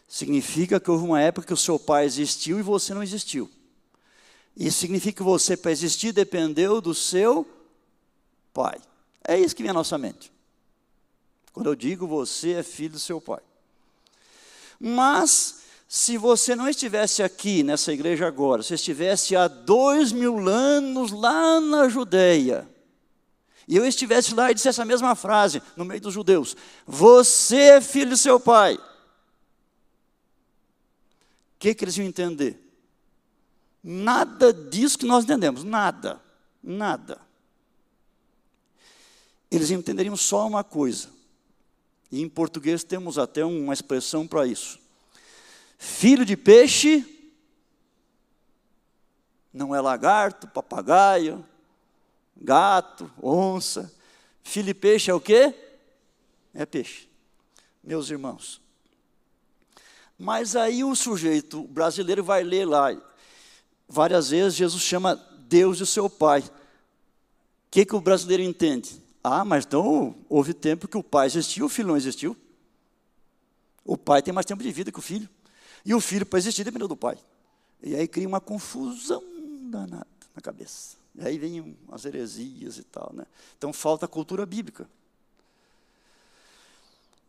[0.08, 3.50] Significa que houve uma época que o seu pai existiu e você não existiu.
[4.56, 7.46] Isso significa que você, para existir, dependeu do seu
[8.54, 8.80] pai.
[9.28, 10.32] É isso que vem à nossa mente.
[11.52, 13.42] Quando eu digo você é filho do seu pai.
[14.80, 21.12] Mas se você não estivesse aqui nessa igreja agora, se estivesse há dois mil anos
[21.12, 22.70] lá na Judéia,
[23.68, 27.82] e eu estivesse lá e dissesse a mesma frase no meio dos judeus: Você é
[27.82, 28.76] filho de seu pai.
[31.56, 32.64] O que, que eles iam entender?
[33.84, 36.22] Nada disso que nós entendemos, nada,
[36.62, 37.20] nada.
[39.50, 41.10] Eles entenderiam só uma coisa,
[42.12, 44.80] e em português temos até uma expressão para isso
[45.78, 47.06] Filho de peixe
[49.54, 51.44] não é lagarto, papagaio,
[52.36, 53.92] gato, onça.
[54.44, 55.54] Filho de peixe é o quê?
[56.54, 57.08] É peixe.
[57.84, 58.62] Meus irmãos.
[60.18, 62.90] Mas aí o sujeito brasileiro vai ler lá,
[63.88, 65.16] várias vezes Jesus chama
[65.48, 66.42] Deus de seu pai.
[66.42, 66.52] O
[67.70, 69.02] que, que o brasileiro entende?
[69.30, 72.36] Ah, mas então houve tempo que o pai existiu, o filho não existiu.
[73.84, 75.28] O pai tem mais tempo de vida que o filho.
[75.84, 77.18] E o filho, para existir, dependeu do pai.
[77.84, 79.22] E aí cria uma confusão
[79.70, 80.96] danada na cabeça.
[81.14, 83.12] E aí vem as heresias e tal.
[83.14, 83.26] Né?
[83.58, 84.90] Então falta a cultura bíblica.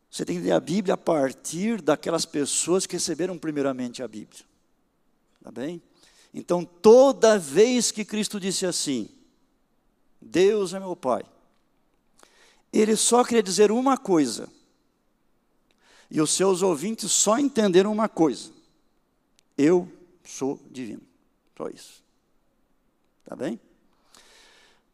[0.09, 4.45] Você tem que ler a Bíblia a partir daquelas pessoas que receberam primeiramente a Bíblia.
[5.43, 5.83] Tá bem?
[6.33, 9.09] Então, toda vez que Cristo disse assim,
[10.21, 11.25] Deus é meu Pai,
[12.73, 14.49] ele só queria dizer uma coisa,
[16.11, 18.51] e os seus ouvintes só entenderam uma coisa:
[19.57, 19.91] eu
[20.25, 21.03] sou divino.
[21.57, 22.03] Só isso.
[23.25, 23.61] Tá bem?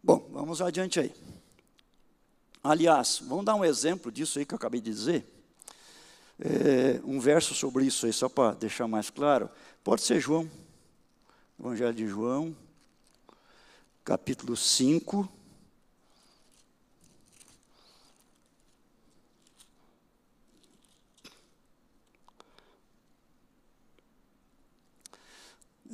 [0.02, 1.14] Bom, vamos adiante aí.
[2.62, 5.26] Aliás, vamos dar um exemplo disso aí que eu acabei de dizer.
[6.40, 9.50] É, um verso sobre isso aí, só para deixar mais claro.
[9.84, 10.50] Pode ser João,
[11.60, 12.56] Evangelho de João,
[14.02, 15.28] capítulo 5.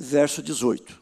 [0.03, 0.99] Verso 18.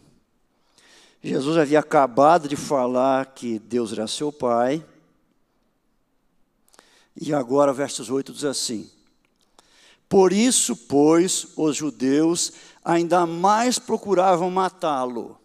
[1.22, 4.84] Jesus havia acabado de falar que Deus era seu Pai,
[7.20, 8.90] e agora, verso 18 diz assim:
[10.08, 12.52] Por isso, pois, os judeus
[12.84, 15.38] ainda mais procuravam matá-lo.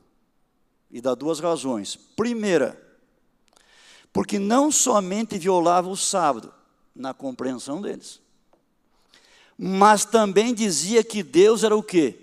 [0.90, 1.96] E dá duas razões.
[1.96, 2.80] Primeira,
[4.12, 6.52] porque não somente violava o sábado,
[6.96, 8.20] na compreensão deles,
[9.56, 12.23] mas também dizia que Deus era o quê?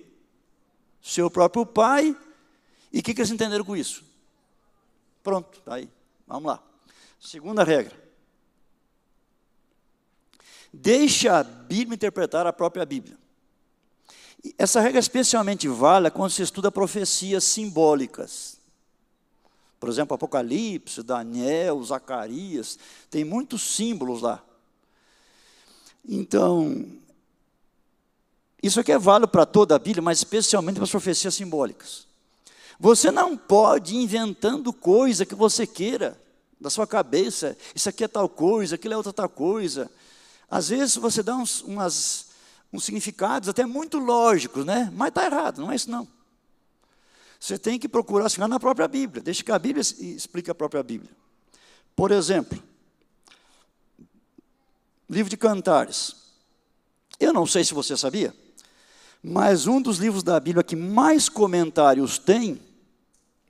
[1.02, 2.16] Seu próprio Pai.
[2.92, 4.04] E o que, que eles entenderam com isso?
[5.22, 5.88] Pronto, está aí.
[6.26, 6.62] Vamos lá.
[7.20, 7.94] Segunda regra.
[10.72, 13.18] Deixe a Bíblia interpretar a própria Bíblia.
[14.56, 18.58] Essa regra especialmente vale quando se estuda profecias simbólicas.
[19.78, 22.78] Por exemplo, Apocalipse, Daniel, Zacarias,
[23.10, 24.42] tem muitos símbolos lá.
[26.06, 26.86] Então,
[28.62, 32.06] isso aqui é válido para toda a Bíblia, mas especialmente para as profecias simbólicas.
[32.78, 36.20] Você não pode ir inventando coisa que você queira
[36.60, 37.56] da sua cabeça.
[37.74, 39.90] Isso aqui é tal coisa, aquilo é outra tal coisa.
[40.50, 42.26] Às vezes você dá uns, umas,
[42.72, 44.90] uns significados até muito lógicos, né?
[44.94, 46.06] Mas está errado, não é isso não.
[47.38, 49.22] Você tem que procurar chegar na própria Bíblia.
[49.22, 51.10] Deixa que a Bíblia explique a própria Bíblia.
[51.96, 52.62] Por exemplo,
[55.08, 56.16] livro de Cantares.
[57.18, 58.34] Eu não sei se você sabia,
[59.22, 62.60] mas um dos livros da Bíblia que mais comentários tem,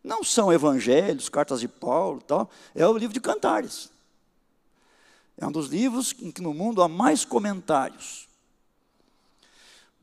[0.02, 3.90] não são evangelhos, cartas de Paulo, tal, é o livro de Cantares.
[5.36, 8.28] É um dos livros em que no mundo há mais comentários.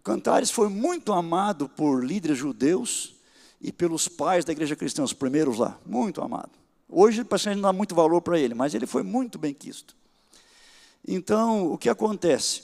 [0.03, 3.13] Cantares foi muito amado por líderes judeus
[3.59, 6.51] e pelos pais da igreja cristã, os primeiros lá, muito amado.
[6.87, 9.95] Hoje, parece não dá muito valor para ele, mas ele foi muito bem quisto.
[11.05, 12.63] Então, o que acontece?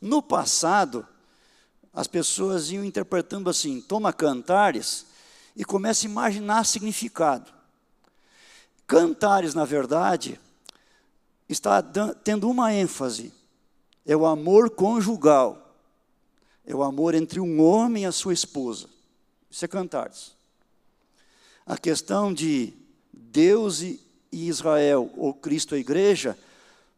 [0.00, 1.06] No passado,
[1.96, 5.06] as pessoas iam interpretando assim: toma cantares
[5.56, 7.50] e começa a imaginar significado.
[8.86, 10.38] Cantares, na verdade,
[11.48, 11.82] está
[12.22, 13.32] tendo uma ênfase:
[14.04, 15.74] é o amor conjugal,
[16.66, 18.90] é o amor entre um homem e a sua esposa.
[19.50, 20.36] Isso é cantares.
[21.64, 22.74] A questão de
[23.10, 23.98] Deus e
[24.30, 26.38] Israel, ou Cristo e a igreja,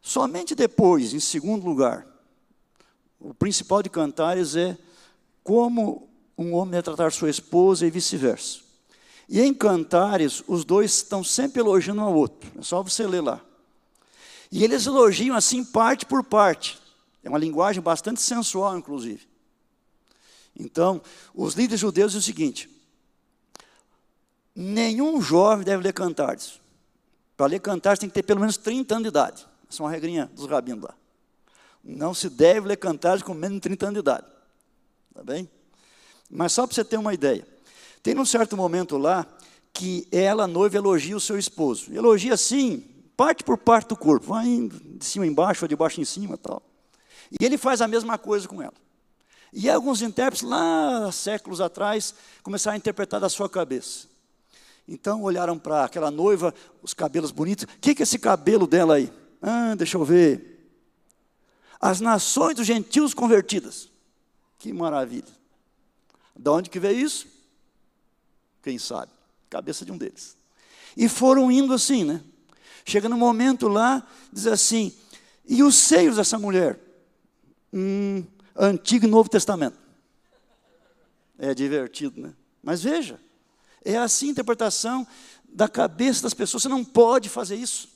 [0.01, 2.05] somente depois, em segundo lugar.
[3.17, 4.77] O principal de cantares é
[5.49, 6.07] como
[6.37, 8.59] um homem deve tratar sua esposa e vice-versa.
[9.27, 12.51] E em cantares, os dois estão sempre elogiando um ao outro.
[12.55, 13.41] É só você ler lá.
[14.51, 16.79] E eles elogiam assim, parte por parte.
[17.23, 19.27] É uma linguagem bastante sensual, inclusive.
[20.55, 21.01] Então,
[21.33, 22.69] os líderes judeus dizem o seguinte:
[24.55, 26.59] nenhum jovem deve ler cantares.
[27.35, 29.47] Para ler cantares tem que ter pelo menos 30 anos de idade.
[29.67, 30.93] Essa é uma regrinha dos rabinos lá.
[31.83, 34.38] Não se deve ler cantares com menos de 30 anos de idade.
[35.13, 35.49] Tá bem?
[36.29, 37.47] Mas só para você ter uma ideia.
[38.03, 39.25] Tem um certo momento lá
[39.73, 41.93] que ela, noiva, elogia o seu esposo.
[41.93, 42.79] Elogia assim,
[43.15, 46.37] parte por parte do corpo, vai indo de cima embaixo, ou de baixo em cima
[46.37, 46.61] tal.
[47.31, 48.73] E ele faz a mesma coisa com ela.
[49.51, 52.13] E alguns intérpretes, lá séculos atrás,
[52.43, 54.07] começaram a interpretar da sua cabeça.
[54.87, 57.63] Então olharam para aquela noiva, os cabelos bonitos.
[57.63, 59.11] O que, que é esse cabelo dela aí?
[59.41, 60.71] Ah, deixa eu ver.
[61.79, 63.88] As nações dos gentios convertidas.
[64.59, 65.39] Que maravilha.
[66.37, 67.27] De onde que veio isso?
[68.61, 69.11] Quem sabe?
[69.49, 70.37] Cabeça de um deles.
[70.95, 72.21] E foram indo assim, né?
[72.85, 74.93] Chega no momento lá, diz assim:
[75.47, 76.79] e os seios dessa mulher?
[77.73, 78.23] Hum,
[78.55, 79.77] Antigo e Novo Testamento.
[81.37, 82.33] É divertido, né?
[82.61, 83.19] Mas veja,
[83.83, 85.07] é assim a interpretação
[85.47, 86.63] da cabeça das pessoas.
[86.63, 87.89] Você não pode fazer isso.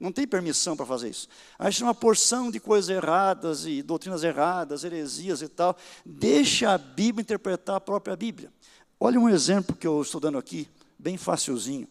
[0.00, 1.28] Não tem permissão para fazer isso.
[1.58, 5.76] Acha uma porção de coisas erradas e doutrinas erradas, heresias e tal.
[6.06, 8.50] Deixa a Bíblia interpretar a própria Bíblia.
[8.98, 10.66] Olha um exemplo que eu estou dando aqui,
[10.98, 11.86] bem facilzinho.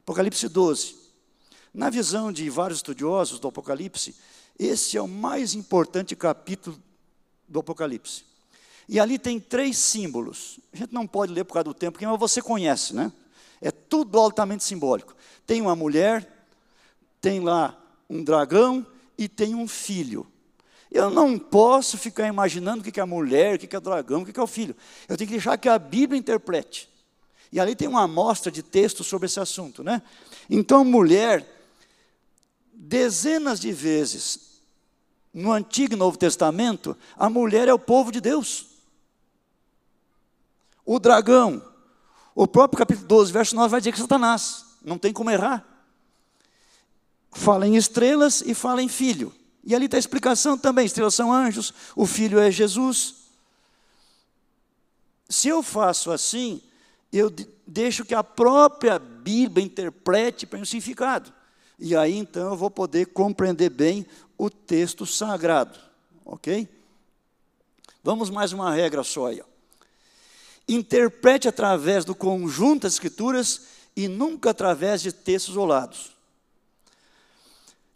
[0.00, 0.96] Apocalipse 12.
[1.72, 4.14] Na visão de vários estudiosos do Apocalipse,
[4.58, 6.78] esse é o mais importante capítulo
[7.48, 8.24] do Apocalipse.
[8.86, 10.58] E ali tem três símbolos.
[10.72, 13.12] A gente não pode ler por causa do tempo, mas você conhece, né?
[13.60, 15.14] É tudo altamente simbólico.
[15.46, 16.37] Tem uma mulher,
[17.20, 17.76] tem lá
[18.08, 20.26] um dragão e tem um filho.
[20.90, 24.22] Eu não posso ficar imaginando o que é a mulher, o que é o dragão,
[24.22, 24.74] o que é o filho.
[25.06, 26.88] Eu tenho que deixar que a Bíblia interprete.
[27.52, 30.02] E ali tem uma amostra de texto sobre esse assunto, né?
[30.48, 31.46] Então, mulher,
[32.72, 34.62] dezenas de vezes,
[35.32, 38.66] no Antigo e Novo Testamento, a mulher é o povo de Deus.
[40.84, 41.62] O dragão,
[42.34, 45.77] o próprio capítulo 12, verso 9, vai dizer que é Satanás, não tem como errar
[47.32, 49.34] fala em estrelas e fala em filho.
[49.64, 53.16] E ali está a explicação também: estrelas são anjos, o filho é Jesus.
[55.28, 56.62] Se eu faço assim,
[57.12, 57.30] eu
[57.66, 61.32] deixo que a própria Bíblia interprete para o significado.
[61.78, 64.06] E aí então eu vou poder compreender bem
[64.36, 65.78] o texto sagrado.
[66.24, 66.68] Ok?
[68.02, 69.40] Vamos mais uma regra só aí.
[69.40, 69.44] Ó.
[70.66, 73.62] Interprete através do conjunto das escrituras
[73.96, 76.17] e nunca através de textos isolados.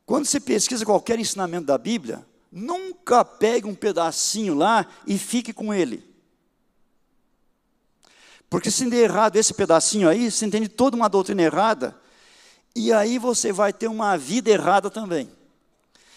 [0.05, 5.73] Quando você pesquisa qualquer ensinamento da Bíblia, nunca pegue um pedacinho lá e fique com
[5.73, 6.05] ele.
[8.51, 11.99] Porque se der errado esse pedacinho aí, você entende toda uma doutrina errada,
[12.75, 15.31] e aí você vai ter uma vida errada também.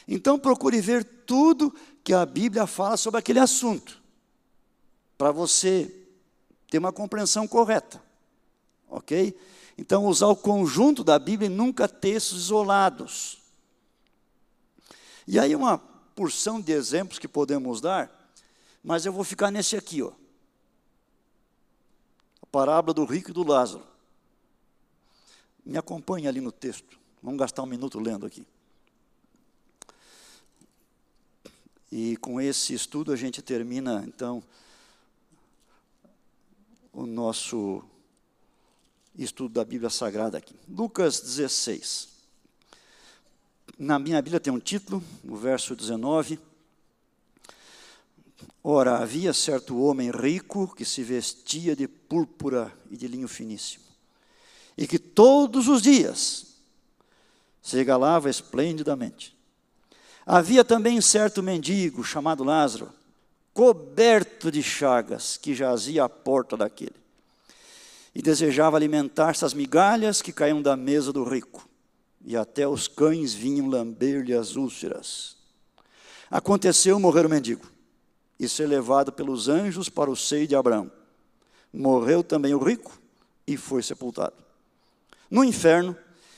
[0.08, 1.74] Então procure ver tudo
[2.04, 4.02] que a Bíblia fala sobre aquele assunto,
[5.18, 5.94] para você
[6.70, 8.02] ter uma compreensão correta.
[8.90, 9.38] Ok?
[9.78, 13.40] Então, usar o conjunto da Bíblia e nunca textos isolados.
[15.28, 18.12] E aí uma porção de exemplos que podemos dar,
[18.84, 20.12] mas eu vou ficar nesse aqui, ó.
[22.42, 23.84] A parábola do rico e do Lázaro.
[25.66, 26.98] Me acompanhe ali no texto.
[27.22, 28.46] Vamos gastar um minuto lendo aqui.
[31.92, 34.44] E com esse estudo a gente termina, então,
[36.94, 37.84] o nosso
[39.18, 40.56] estudo da Bíblia Sagrada aqui.
[40.68, 42.15] Lucas 16
[43.78, 46.40] na minha Bíblia tem um título, o verso 19.
[48.64, 53.84] Ora, havia certo homem rico que se vestia de púrpura e de linho finíssimo,
[54.78, 56.56] e que todos os dias
[57.62, 59.36] se regalava esplendidamente.
[60.26, 62.92] Havia também certo mendigo chamado Lázaro,
[63.54, 66.96] coberto de chagas, que jazia à porta daquele,
[68.14, 71.68] e desejava alimentar-se das migalhas que caíam da mesa do rico
[72.26, 75.38] e até os cães vinham lamber-lhe as úlceras.
[76.30, 77.68] Aconteceu morrer o mendigo
[78.40, 80.92] e ser levado pelos anjos para o seio de Abraão.
[81.72, 83.00] Morreu também o rico
[83.46, 84.34] e foi sepultado.
[85.30, 85.96] No inferno,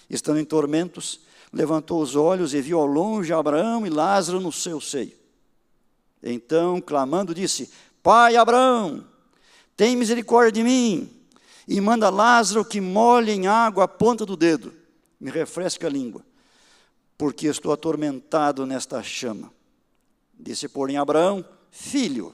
[0.09, 1.21] estando em tormentos,
[1.53, 5.15] levantou os olhos e viu ao longe Abraão e Lázaro no seu seio.
[6.21, 7.71] Então, clamando, disse:
[8.03, 9.05] Pai Abraão,
[9.77, 11.09] tem misericórdia de mim,
[11.65, 14.73] e manda Lázaro que molhe em água a ponta do dedo
[15.19, 16.23] me refresca a língua,
[17.17, 19.51] porque estou atormentado nesta chama.
[20.39, 22.33] Disse, porém, Abraão: Filho,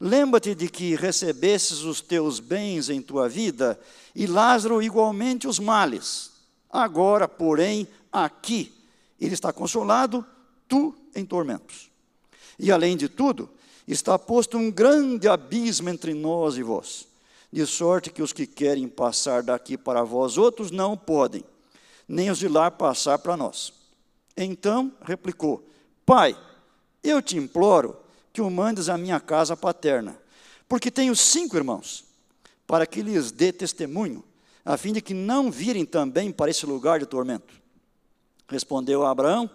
[0.00, 3.78] lembra-te de que recebesses os teus bens em tua vida,
[4.14, 6.32] e Lázaro igualmente os males.
[6.70, 8.72] Agora, porém, aqui
[9.20, 10.24] ele está consolado,
[10.66, 11.90] tu em tormentos.
[12.58, 13.48] E além de tudo,
[13.86, 17.06] está posto um grande abismo entre nós e vós,
[17.52, 21.44] de sorte que os que querem passar daqui para vós outros não podem
[22.12, 23.72] nem os de lá passar para nós.
[24.36, 25.66] Então replicou:
[26.04, 26.36] Pai,
[27.02, 27.96] eu te imploro
[28.34, 30.20] que o mandes à minha casa paterna,
[30.68, 32.04] porque tenho cinco irmãos,
[32.66, 34.22] para que lhes dê testemunho,
[34.62, 37.54] a fim de que não virem também para esse lugar de tormento.
[38.46, 39.48] Respondeu Abraão: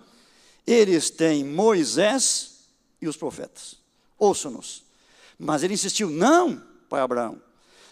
[0.65, 2.61] Eles têm Moisés
[2.99, 3.75] e os profetas.
[4.17, 4.83] Ouçam-nos.
[5.37, 7.39] Mas ele insistiu: Não, pai Abraão.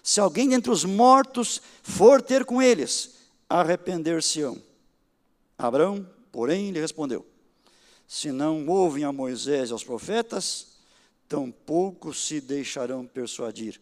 [0.02, 3.15] Se alguém dentre os mortos for ter com eles,
[3.62, 4.62] arrepender-se-ão.
[5.58, 7.26] Abraão, porém, lhe respondeu:
[8.08, 10.76] Se não ouvem a Moisés e aos profetas,
[11.28, 13.80] tampouco se deixarão persuadir,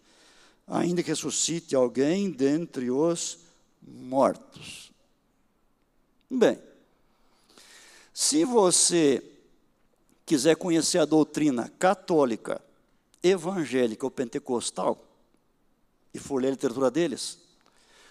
[0.68, 3.40] ainda que ressuscite alguém dentre os
[3.82, 4.92] mortos.
[6.30, 6.60] Bem,
[8.14, 9.24] se você
[10.26, 12.62] quiser conhecer a doutrina católica,
[13.22, 15.04] evangélica ou pentecostal,
[16.14, 17.40] e for ler a literatura deles,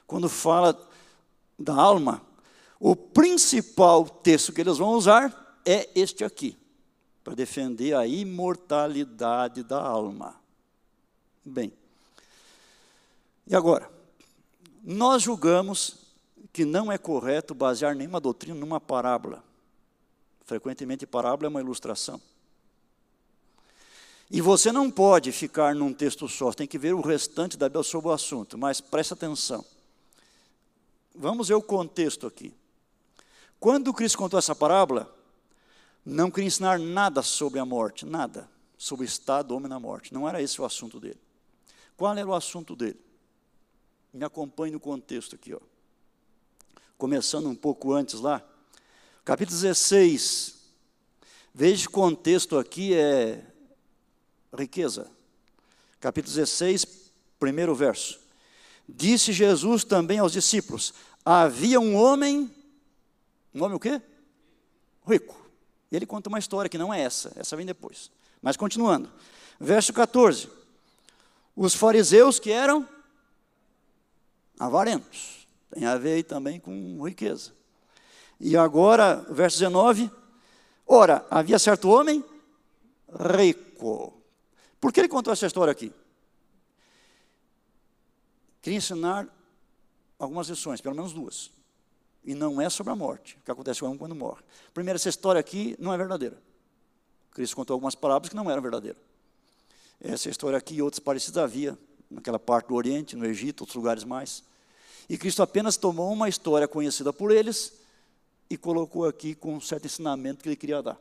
[0.06, 0.74] quando fala
[1.62, 2.22] da alma,
[2.84, 6.58] O principal texto que eles vão usar é este aqui,
[7.22, 10.34] para defender a imortalidade da alma.
[11.44, 11.72] Bem,
[13.46, 13.88] e agora?
[14.82, 15.96] Nós julgamos
[16.52, 19.44] que não é correto basear nenhuma doutrina numa parábola.
[20.44, 22.20] Frequentemente, parábola é uma ilustração.
[24.28, 27.84] E você não pode ficar num texto só, tem que ver o restante da Bíblia
[27.84, 29.64] sobre o assunto, mas preste atenção.
[31.14, 32.54] Vamos ver o contexto aqui.
[33.60, 35.14] Quando Cristo contou essa parábola,
[36.04, 40.12] não queria ensinar nada sobre a morte, nada, sobre o estado do homem na morte.
[40.12, 41.20] Não era esse o assunto dele.
[41.96, 43.00] Qual era o assunto dele?
[44.12, 45.60] Me acompanhe no contexto aqui, ó.
[46.98, 48.42] Começando um pouco antes lá,
[49.24, 50.60] capítulo 16.
[51.54, 53.44] Veja o contexto aqui é
[54.56, 55.10] riqueza.
[56.00, 56.84] Capítulo 16,
[57.38, 58.21] primeiro verso.
[58.88, 60.92] Disse Jesus também aos discípulos:
[61.24, 62.50] Havia um homem,
[63.54, 64.00] um homem o quê?
[65.06, 65.40] Rico.
[65.90, 68.10] Ele conta uma história que não é essa, essa vem depois.
[68.40, 69.10] Mas continuando.
[69.60, 70.48] Verso 14.
[71.54, 72.88] Os fariseus que eram
[74.58, 75.46] avarentos.
[75.70, 77.52] Tem a ver aí também com riqueza.
[78.40, 80.10] E agora, verso 19.
[80.86, 82.24] Ora, havia certo homem
[83.36, 84.20] rico.
[84.80, 85.92] Por que ele contou essa história aqui?
[88.62, 89.28] Queria ensinar
[90.18, 91.50] algumas lições, pelo menos duas.
[92.24, 94.42] E não é sobre a morte, o que acontece com um quando morre.
[94.72, 96.40] Primeiro, essa história aqui não é verdadeira.
[97.32, 99.02] Cristo contou algumas palavras que não eram verdadeiras.
[100.00, 101.76] Essa história aqui e outras parecidas havia
[102.08, 104.44] naquela parte do Oriente, no Egito, outros lugares mais.
[105.08, 107.72] E Cristo apenas tomou uma história conhecida por eles
[108.48, 111.00] e colocou aqui com um certo ensinamento que ele queria dar.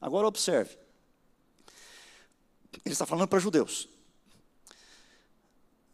[0.00, 0.76] Agora observe.
[2.84, 3.88] Ele está falando para judeus.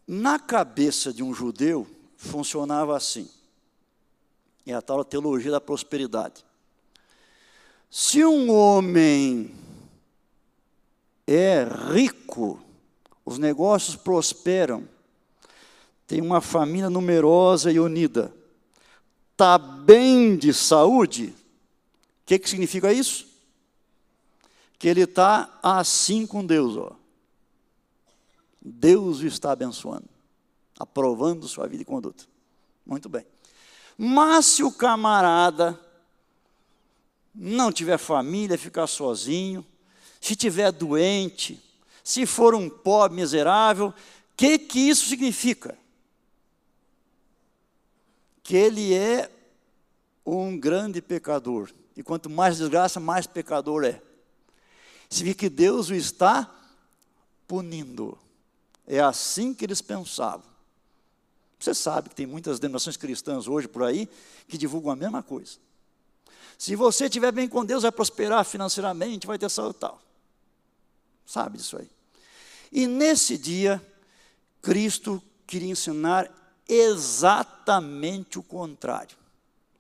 [0.07, 1.87] Na cabeça de um judeu
[2.17, 3.29] funcionava assim.
[4.67, 6.45] É a tal teologia da prosperidade.
[7.91, 9.55] Se um homem
[11.27, 12.61] é rico,
[13.25, 14.89] os negócios prosperam,
[16.07, 18.33] tem uma família numerosa e unida,
[19.33, 21.35] está bem de saúde,
[22.25, 23.27] o que, que significa isso?
[24.79, 26.77] Que ele está assim com Deus.
[26.77, 26.93] Ó.
[28.65, 30.09] Deus o está abençoando,
[30.79, 32.25] aprovando sua vida e conduta.
[32.87, 33.27] Muito bem.
[33.99, 35.79] Mas se o camarada
[37.35, 39.65] não tiver família, ficar sozinho,
[40.21, 41.63] se tiver doente,
[42.03, 43.95] se for um pobre miserável, o
[44.37, 45.77] que, que isso significa?
[48.43, 49.31] Que ele é
[50.25, 51.71] um grande pecador.
[51.97, 54.03] E quanto mais desgraça, mais pecador é.
[55.09, 56.53] Significa que Deus o está
[57.47, 58.19] punindo.
[58.87, 60.45] É assim que eles pensavam.
[61.59, 64.09] Você sabe que tem muitas denominações cristãs hoje por aí
[64.47, 65.57] que divulgam a mesma coisa.
[66.59, 70.01] Se você estiver bem com Deus, vai prosperar financeiramente, vai ter saúde tal.
[71.27, 71.91] Sabe disso aí.
[72.71, 73.85] E nesse dia,
[74.61, 76.31] Cristo queria ensinar
[76.69, 79.17] exatamente o contrário.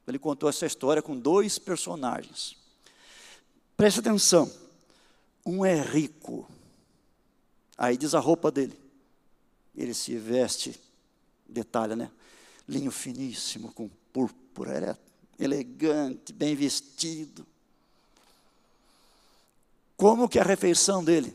[0.07, 2.57] Ele contou essa história com dois personagens.
[3.77, 4.51] Preste atenção.
[5.45, 6.49] Um é rico.
[7.77, 8.84] Aí diz a roupa dele.
[9.77, 10.79] Ele se veste,
[11.49, 12.11] detalhe, né?
[12.68, 14.97] Linho finíssimo, com púrpura, ele é
[15.39, 17.47] elegante, bem vestido.
[19.97, 21.35] Como que é a refeição dele?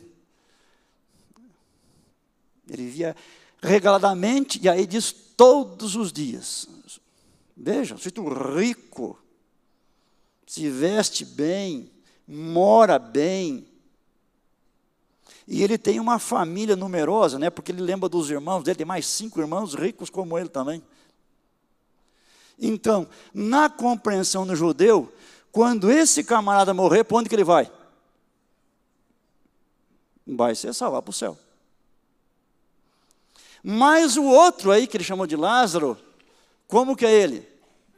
[2.70, 3.16] Ele via
[3.62, 6.68] regaladamente, e aí diz todos os dias.
[7.56, 8.24] Veja, sujeito
[8.56, 9.20] rico,
[10.48, 11.92] se veste bem,
[12.28, 13.68] mora bem,
[15.52, 17.50] e ele tem uma família numerosa, né?
[17.50, 20.84] Porque ele lembra dos irmãos dele, tem mais cinco irmãos ricos como ele também.
[22.60, 25.12] Então, na compreensão do judeu,
[25.52, 27.70] quando esse camarada morrer, para onde que ele vai?
[30.28, 31.36] Vai ser salvar para o céu.
[33.64, 35.97] Mas o outro aí, que ele chamou de Lázaro,
[36.68, 37.50] como que é ele?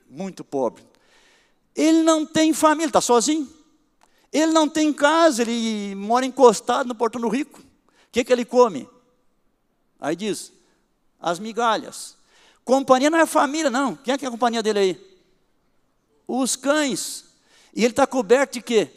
[0.09, 0.83] Muito pobre.
[1.75, 3.60] Ele não tem família, está sozinho.
[4.31, 7.59] Ele não tem casa, ele mora encostado no portão do rico.
[7.59, 7.63] O
[8.11, 8.87] que, que ele come?
[9.99, 10.53] Aí diz,
[11.19, 12.17] as migalhas.
[12.63, 13.95] Companhia não é família, não.
[13.95, 15.17] Quem é que é a companhia dele aí?
[16.27, 17.25] Os cães.
[17.73, 18.89] E ele está coberto de quê?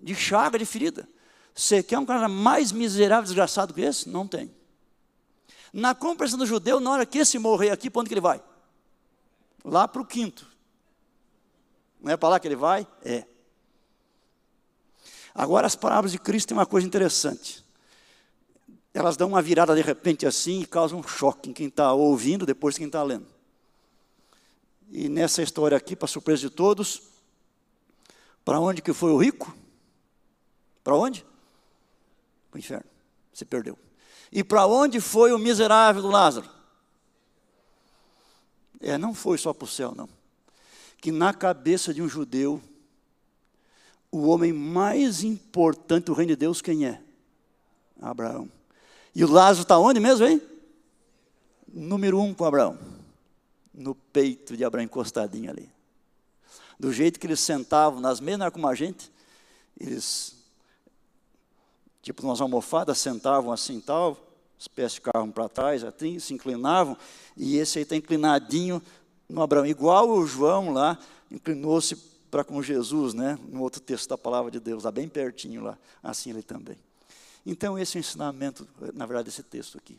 [0.00, 1.08] De chaga, de ferida.
[1.54, 4.08] Você quer um cara mais miserável, desgraçado que esse?
[4.08, 4.50] Não tem.
[5.72, 8.42] Na compreensão do judeu, na hora que esse morrer aqui, para onde que ele vai?
[9.64, 10.46] Lá para o quinto.
[12.00, 12.86] Não é para lá que ele vai?
[13.02, 13.26] É.
[15.40, 17.64] Agora, as palavras de Cristo têm uma coisa interessante.
[18.92, 22.44] Elas dão uma virada de repente assim e causam um choque em quem está ouvindo,
[22.44, 23.26] depois quem está lendo.
[24.90, 27.00] E nessa história aqui, para surpresa de todos,
[28.44, 29.56] para onde que foi o rico?
[30.84, 31.24] Para onde?
[32.50, 32.90] Para o inferno.
[33.32, 33.78] Se perdeu.
[34.30, 36.50] E para onde foi o miserável do Lázaro?
[38.78, 40.08] É, não foi só para o céu, não.
[40.98, 42.60] Que na cabeça de um judeu,
[44.10, 47.00] o homem mais importante do reino de Deus, quem é?
[48.00, 48.50] Abraão.
[49.14, 50.40] E o Lázaro está onde mesmo, hein?
[51.68, 52.78] Número um com Abraão.
[53.72, 55.68] No peito de Abraão, encostadinho ali.
[56.78, 59.12] Do jeito que eles sentavam nas mesmas como a gente,
[59.78, 60.34] eles,
[62.02, 64.16] tipo umas almofadas, sentavam assim tal,
[64.58, 66.96] os pés ficavam para trás, assim, se inclinavam,
[67.36, 68.82] e esse aí está inclinadinho
[69.28, 70.98] no Abraão, igual o João lá,
[71.30, 71.96] inclinou-se
[72.30, 73.38] para com Jesus, né?
[73.48, 76.76] no outro texto da palavra de Deus, lá bem pertinho lá, assim ele também.
[77.44, 79.98] Então esse é o ensinamento, na verdade, desse texto aqui.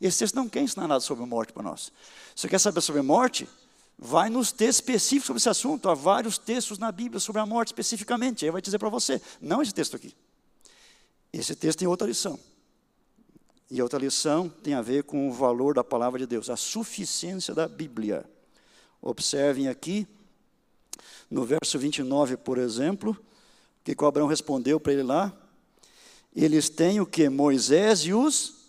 [0.00, 1.92] Esse texto não quer ensinar nada sobre morte para nós.
[2.34, 3.48] Você quer saber sobre morte?
[3.98, 5.88] Vai nos textos específicos sobre esse assunto.
[5.88, 8.44] Há vários textos na Bíblia sobre a morte especificamente.
[8.44, 10.14] Aí vai dizer para você, não esse texto aqui.
[11.32, 12.38] Esse texto tem outra lição.
[13.70, 17.54] E outra lição tem a ver com o valor da palavra de Deus, a suficiência
[17.54, 18.28] da Bíblia.
[19.00, 20.06] Observem aqui,
[21.30, 23.16] no verso 29, por exemplo,
[23.82, 25.32] que o Abraão respondeu para ele lá?
[26.34, 27.28] Eles têm o que?
[27.28, 28.64] Moisés e os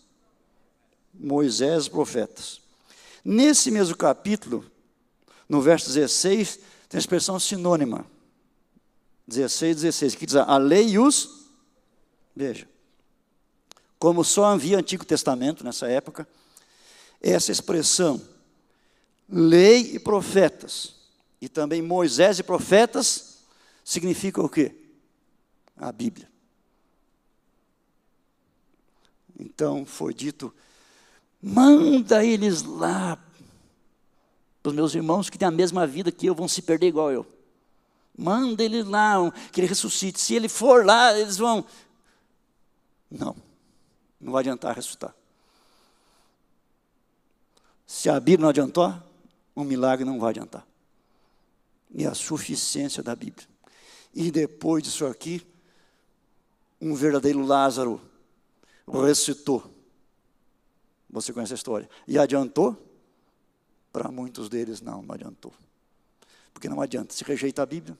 [1.19, 2.61] Moisés os profetas.
[3.23, 4.65] Nesse mesmo capítulo,
[5.47, 8.05] no verso 16, tem a expressão sinônima.
[9.27, 11.47] 16, 16, que diz a lei e os.
[12.35, 12.67] Veja.
[13.97, 16.27] Como só havia Antigo Testamento nessa época,
[17.21, 18.21] essa expressão,
[19.27, 20.94] lei e profetas,
[21.45, 23.37] e também Moisés e profetas,
[23.83, 24.75] significa o quê?
[25.77, 26.27] A Bíblia.
[29.39, 30.51] Então foi dito:
[31.39, 33.23] manda eles lá
[34.63, 37.11] para os meus irmãos que têm a mesma vida que eu, vão se perder igual
[37.11, 37.27] eu.
[38.17, 39.15] Manda ele lá,
[39.51, 40.19] que ele ressuscite.
[40.19, 41.63] Se ele for lá, eles vão.
[43.11, 43.35] Não,
[44.19, 45.13] não vai adiantar ressuscitar.
[47.85, 48.91] Se a Bíblia não adiantou,
[49.55, 50.65] um milagre não vai adiantar.
[51.93, 53.47] E a suficiência da Bíblia.
[54.13, 55.45] E depois disso aqui,
[56.81, 58.01] um verdadeiro Lázaro
[58.87, 59.63] ressuscitou.
[61.09, 61.89] Você conhece a história.
[62.07, 62.77] E adiantou?
[63.91, 65.53] Para muitos deles, não, não adiantou.
[66.53, 67.97] Porque não adianta, se rejeita a Bíblia,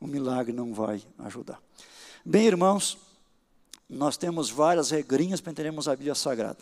[0.00, 1.60] o milagre não vai ajudar.
[2.24, 2.98] Bem, irmãos,
[3.88, 6.58] nós temos várias regrinhas para entendermos a Bíblia Sagrada.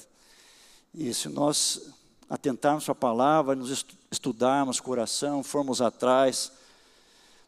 [0.94, 1.92] E se nós
[2.28, 6.52] atentarmos para a palavra, nos estudarmos coração, formos atrás,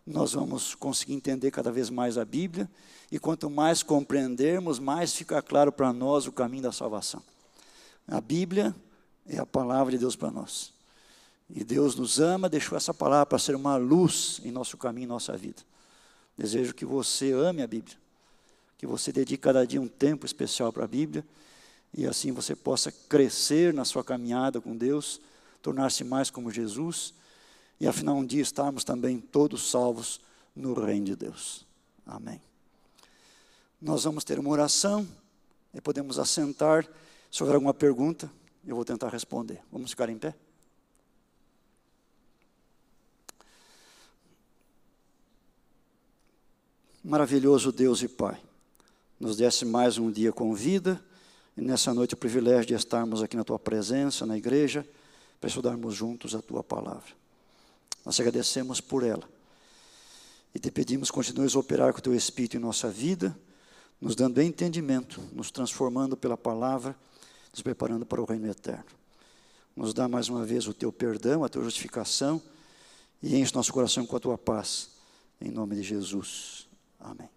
[0.06, 2.68] nós vamos conseguir entender cada vez mais a Bíblia,
[3.10, 7.22] e quanto mais compreendermos, mais fica claro para nós o caminho da salvação.
[8.06, 8.74] A Bíblia
[9.26, 10.72] é a palavra de Deus para nós.
[11.48, 15.08] E Deus nos ama, deixou essa palavra para ser uma luz em nosso caminho, em
[15.08, 15.62] nossa vida.
[16.36, 17.96] Desejo que você ame a Bíblia,
[18.76, 21.24] que você dedique cada dia um tempo especial para a Bíblia,
[21.96, 25.20] e assim você possa crescer na sua caminhada com Deus,
[25.62, 27.14] tornar-se mais como Jesus,
[27.80, 30.20] e afinal um dia estarmos também todos salvos
[30.54, 31.66] no reino de Deus.
[32.06, 32.40] Amém.
[33.80, 35.06] Nós vamos ter uma oração,
[35.74, 36.88] e podemos assentar.
[37.30, 38.30] Se houver alguma pergunta,
[38.64, 39.60] eu vou tentar responder.
[39.70, 40.34] Vamos ficar em pé?
[47.02, 48.40] Maravilhoso Deus e Pai,
[49.20, 51.04] nos desse mais um dia com vida
[51.54, 54.88] e nessa noite o privilégio de estarmos aqui na Tua presença, na igreja,
[55.38, 57.23] para estudarmos juntos a Tua palavra.
[58.04, 59.28] Nós te agradecemos por ela
[60.54, 63.36] e te pedimos continues a operar com o Teu Espírito em nossa vida,
[64.00, 66.94] nos dando entendimento, nos transformando pela palavra,
[67.50, 68.84] nos preparando para o reino eterno.
[69.74, 72.40] Nos dá mais uma vez o Teu perdão, a Tua justificação
[73.20, 74.90] e enche nosso coração com a Tua paz.
[75.40, 76.68] Em nome de Jesus.
[77.00, 77.28] Amém.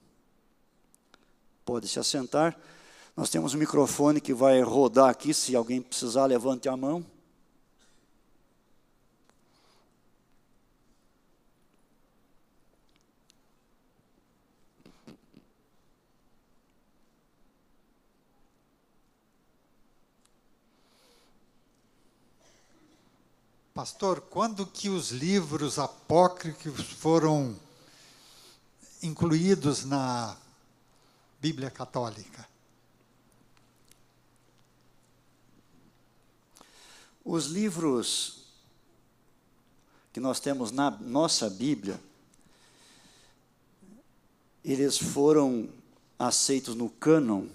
[1.66, 2.58] Pode se assentar.
[3.16, 5.34] Nós temos um microfone que vai rodar aqui.
[5.34, 7.04] Se alguém precisar, levante a mão.
[23.78, 27.56] Pastor, quando que os livros apócrifos foram
[29.04, 30.36] incluídos na
[31.40, 32.50] Bíblia Católica?
[37.24, 38.46] Os livros
[40.12, 42.02] que nós temos na nossa Bíblia,
[44.66, 45.70] eles foram
[46.18, 47.46] aceitos no cânon,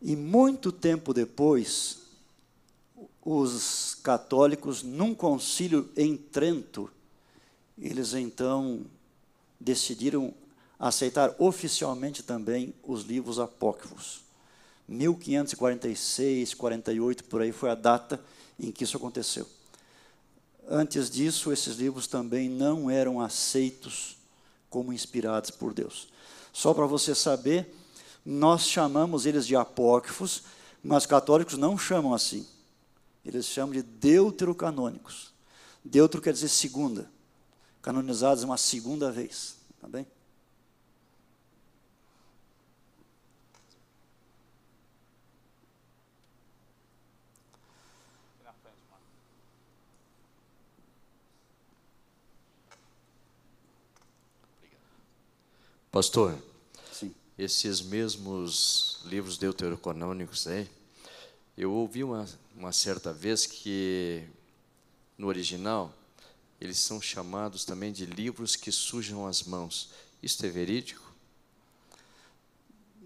[0.00, 2.05] e muito tempo depois,
[3.28, 6.88] os católicos, num concílio em Trento,
[7.76, 8.86] eles então
[9.58, 10.32] decidiram
[10.78, 14.20] aceitar oficialmente também os livros apócrifos.
[14.86, 18.22] 1546, 48, por aí foi a data
[18.60, 19.44] em que isso aconteceu.
[20.68, 24.16] Antes disso, esses livros também não eram aceitos
[24.70, 26.06] como inspirados por Deus.
[26.52, 27.74] Só para você saber,
[28.24, 30.44] nós chamamos eles de apócrifos,
[30.80, 32.46] mas católicos não chamam assim.
[33.26, 35.34] Eles chamam de deuterocanônicos.
[35.84, 37.10] Deutero quer dizer segunda.
[37.82, 39.56] Canonizados uma segunda vez.
[39.80, 40.06] Tá bem?
[55.90, 56.36] Pastor,
[56.92, 57.14] Sim.
[57.38, 60.68] esses mesmos livros deuterocanônicos aí,
[61.56, 62.26] eu ouvi uma,
[62.56, 64.24] uma certa vez que
[65.16, 65.92] no original
[66.60, 69.90] eles são chamados também de livros que sujam as mãos.
[70.22, 71.02] Isso é verídico?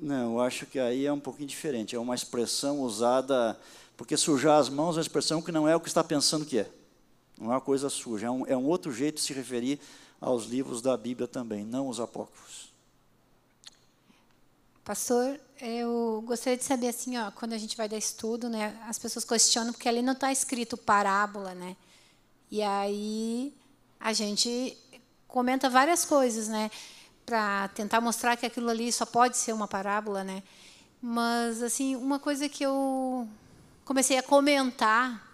[0.01, 1.95] Não, eu acho que aí é um pouquinho diferente.
[1.95, 3.59] É uma expressão usada.
[3.97, 6.59] Porque sujar as mãos é uma expressão que não é o que está pensando que
[6.59, 6.71] é.
[7.39, 8.27] Não é uma coisa suja.
[8.27, 9.79] É um, é um outro jeito de se referir
[10.21, 12.70] aos livros da Bíblia também, não os apócrifos.
[14.91, 18.99] Pastor, eu gostaria de saber assim, ó, quando a gente vai dar estudo, né, as
[18.99, 21.77] pessoas questionam porque ali não está escrito parábola, né?
[22.51, 23.55] E aí
[24.01, 24.77] a gente
[25.29, 26.73] comenta várias coisas, né,
[27.25, 30.43] para tentar mostrar que aquilo ali só pode ser uma parábola, né?
[31.01, 33.29] Mas assim, uma coisa que eu
[33.85, 35.25] comecei a comentar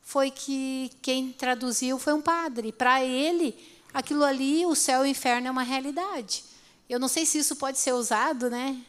[0.00, 2.72] foi que quem traduziu foi um padre.
[2.72, 3.54] Para ele,
[3.92, 6.42] aquilo ali, o céu e o inferno é uma realidade.
[6.88, 8.82] Eu não sei se isso pode ser usado, né?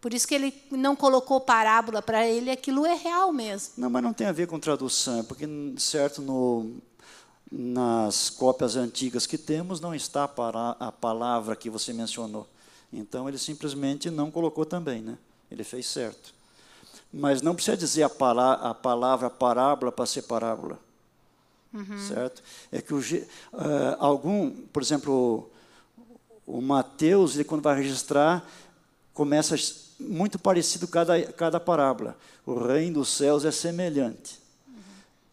[0.00, 3.74] Por isso que ele não colocou parábola para ele, aquilo é real mesmo.
[3.76, 5.46] Não, mas não tem a ver com tradução, porque
[5.76, 6.76] certo no
[7.50, 10.24] nas cópias antigas que temos não está
[10.78, 12.46] a palavra que você mencionou.
[12.92, 15.16] Então ele simplesmente não colocou também, né?
[15.50, 16.34] Ele fez certo.
[17.12, 20.78] Mas não precisa dizer a, palavra, a palavra parábola para ser parábola.
[21.72, 21.98] Uhum.
[22.06, 22.42] Certo?
[22.70, 25.50] É que o, uh, algum, por exemplo,
[26.46, 28.46] o Mateus, ele, quando vai registrar,
[29.14, 29.54] começa
[29.98, 32.16] muito parecido cada, cada parábola.
[32.46, 34.38] O reino dos céus é semelhante.
[34.66, 34.74] Uhum.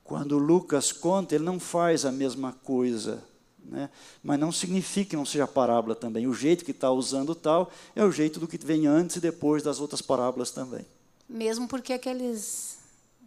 [0.03, 3.23] Quando Lucas conta, ele não faz a mesma coisa.
[3.63, 3.89] Né?
[4.23, 6.27] Mas não significa que não seja parábola também.
[6.27, 9.63] O jeito que está usando tal é o jeito do que vem antes e depois
[9.63, 10.85] das outras parábolas também.
[11.27, 12.75] Mesmo porque aqueles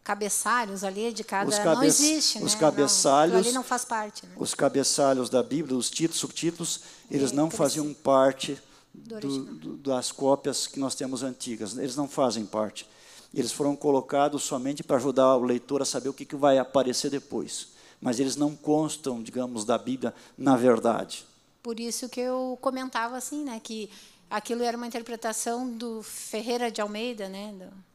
[0.04, 2.60] cabeçalhos ali de cada cabe não existe, os né?
[2.60, 4.24] cabeçalhos não, ali não faz parte.
[4.24, 4.32] Né?
[4.38, 6.80] Os cabeçalhos da Bíblia, os títulos, subtítulos,
[7.10, 8.58] eles é, não faziam parte
[8.92, 11.76] do, do, das cópias que nós temos antigas.
[11.76, 12.88] Eles não fazem parte.
[13.32, 17.10] Eles foram colocados somente para ajudar o leitor a saber o que, que vai aparecer
[17.10, 17.68] depois.
[18.00, 21.26] Mas eles não constam, digamos, da Bíblia na verdade.
[21.62, 23.90] Por isso que eu comentava assim, né, que
[24.30, 27.88] aquilo era uma interpretação do Ferreira de Almeida, né, do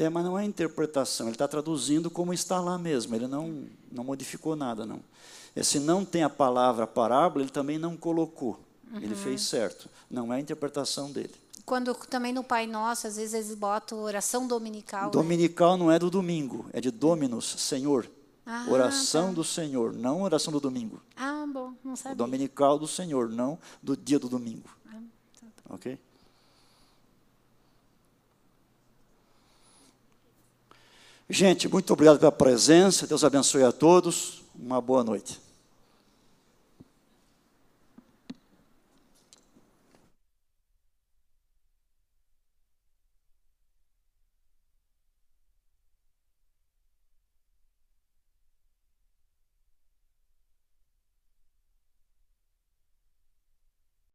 [0.00, 4.02] é, mas não é interpretação, ele está traduzindo como está lá mesmo, ele não, não
[4.02, 5.00] modificou nada, não.
[5.54, 8.58] E se não tem a palavra parábola, ele também não colocou,
[8.92, 8.98] uhum.
[9.00, 11.34] ele fez certo, não é a interpretação dele.
[11.64, 15.04] Quando também no Pai Nosso, às vezes eles botam oração dominical.
[15.04, 15.10] Né?
[15.10, 15.84] Dominical né?
[15.84, 18.10] não é do domingo, é de Dominus, Senhor.
[18.44, 19.34] Ah, oração tá.
[19.34, 21.00] do Senhor, não oração do domingo.
[21.16, 22.14] Ah, bom, não sabia.
[22.14, 24.68] O dominical do Senhor, não do dia do domingo.
[24.88, 24.98] Ah,
[25.40, 25.74] tá.
[25.74, 25.98] Ok?
[31.28, 33.06] Gente, muito obrigado pela presença.
[33.06, 34.42] Deus abençoe a todos.
[34.52, 35.40] Uma boa noite.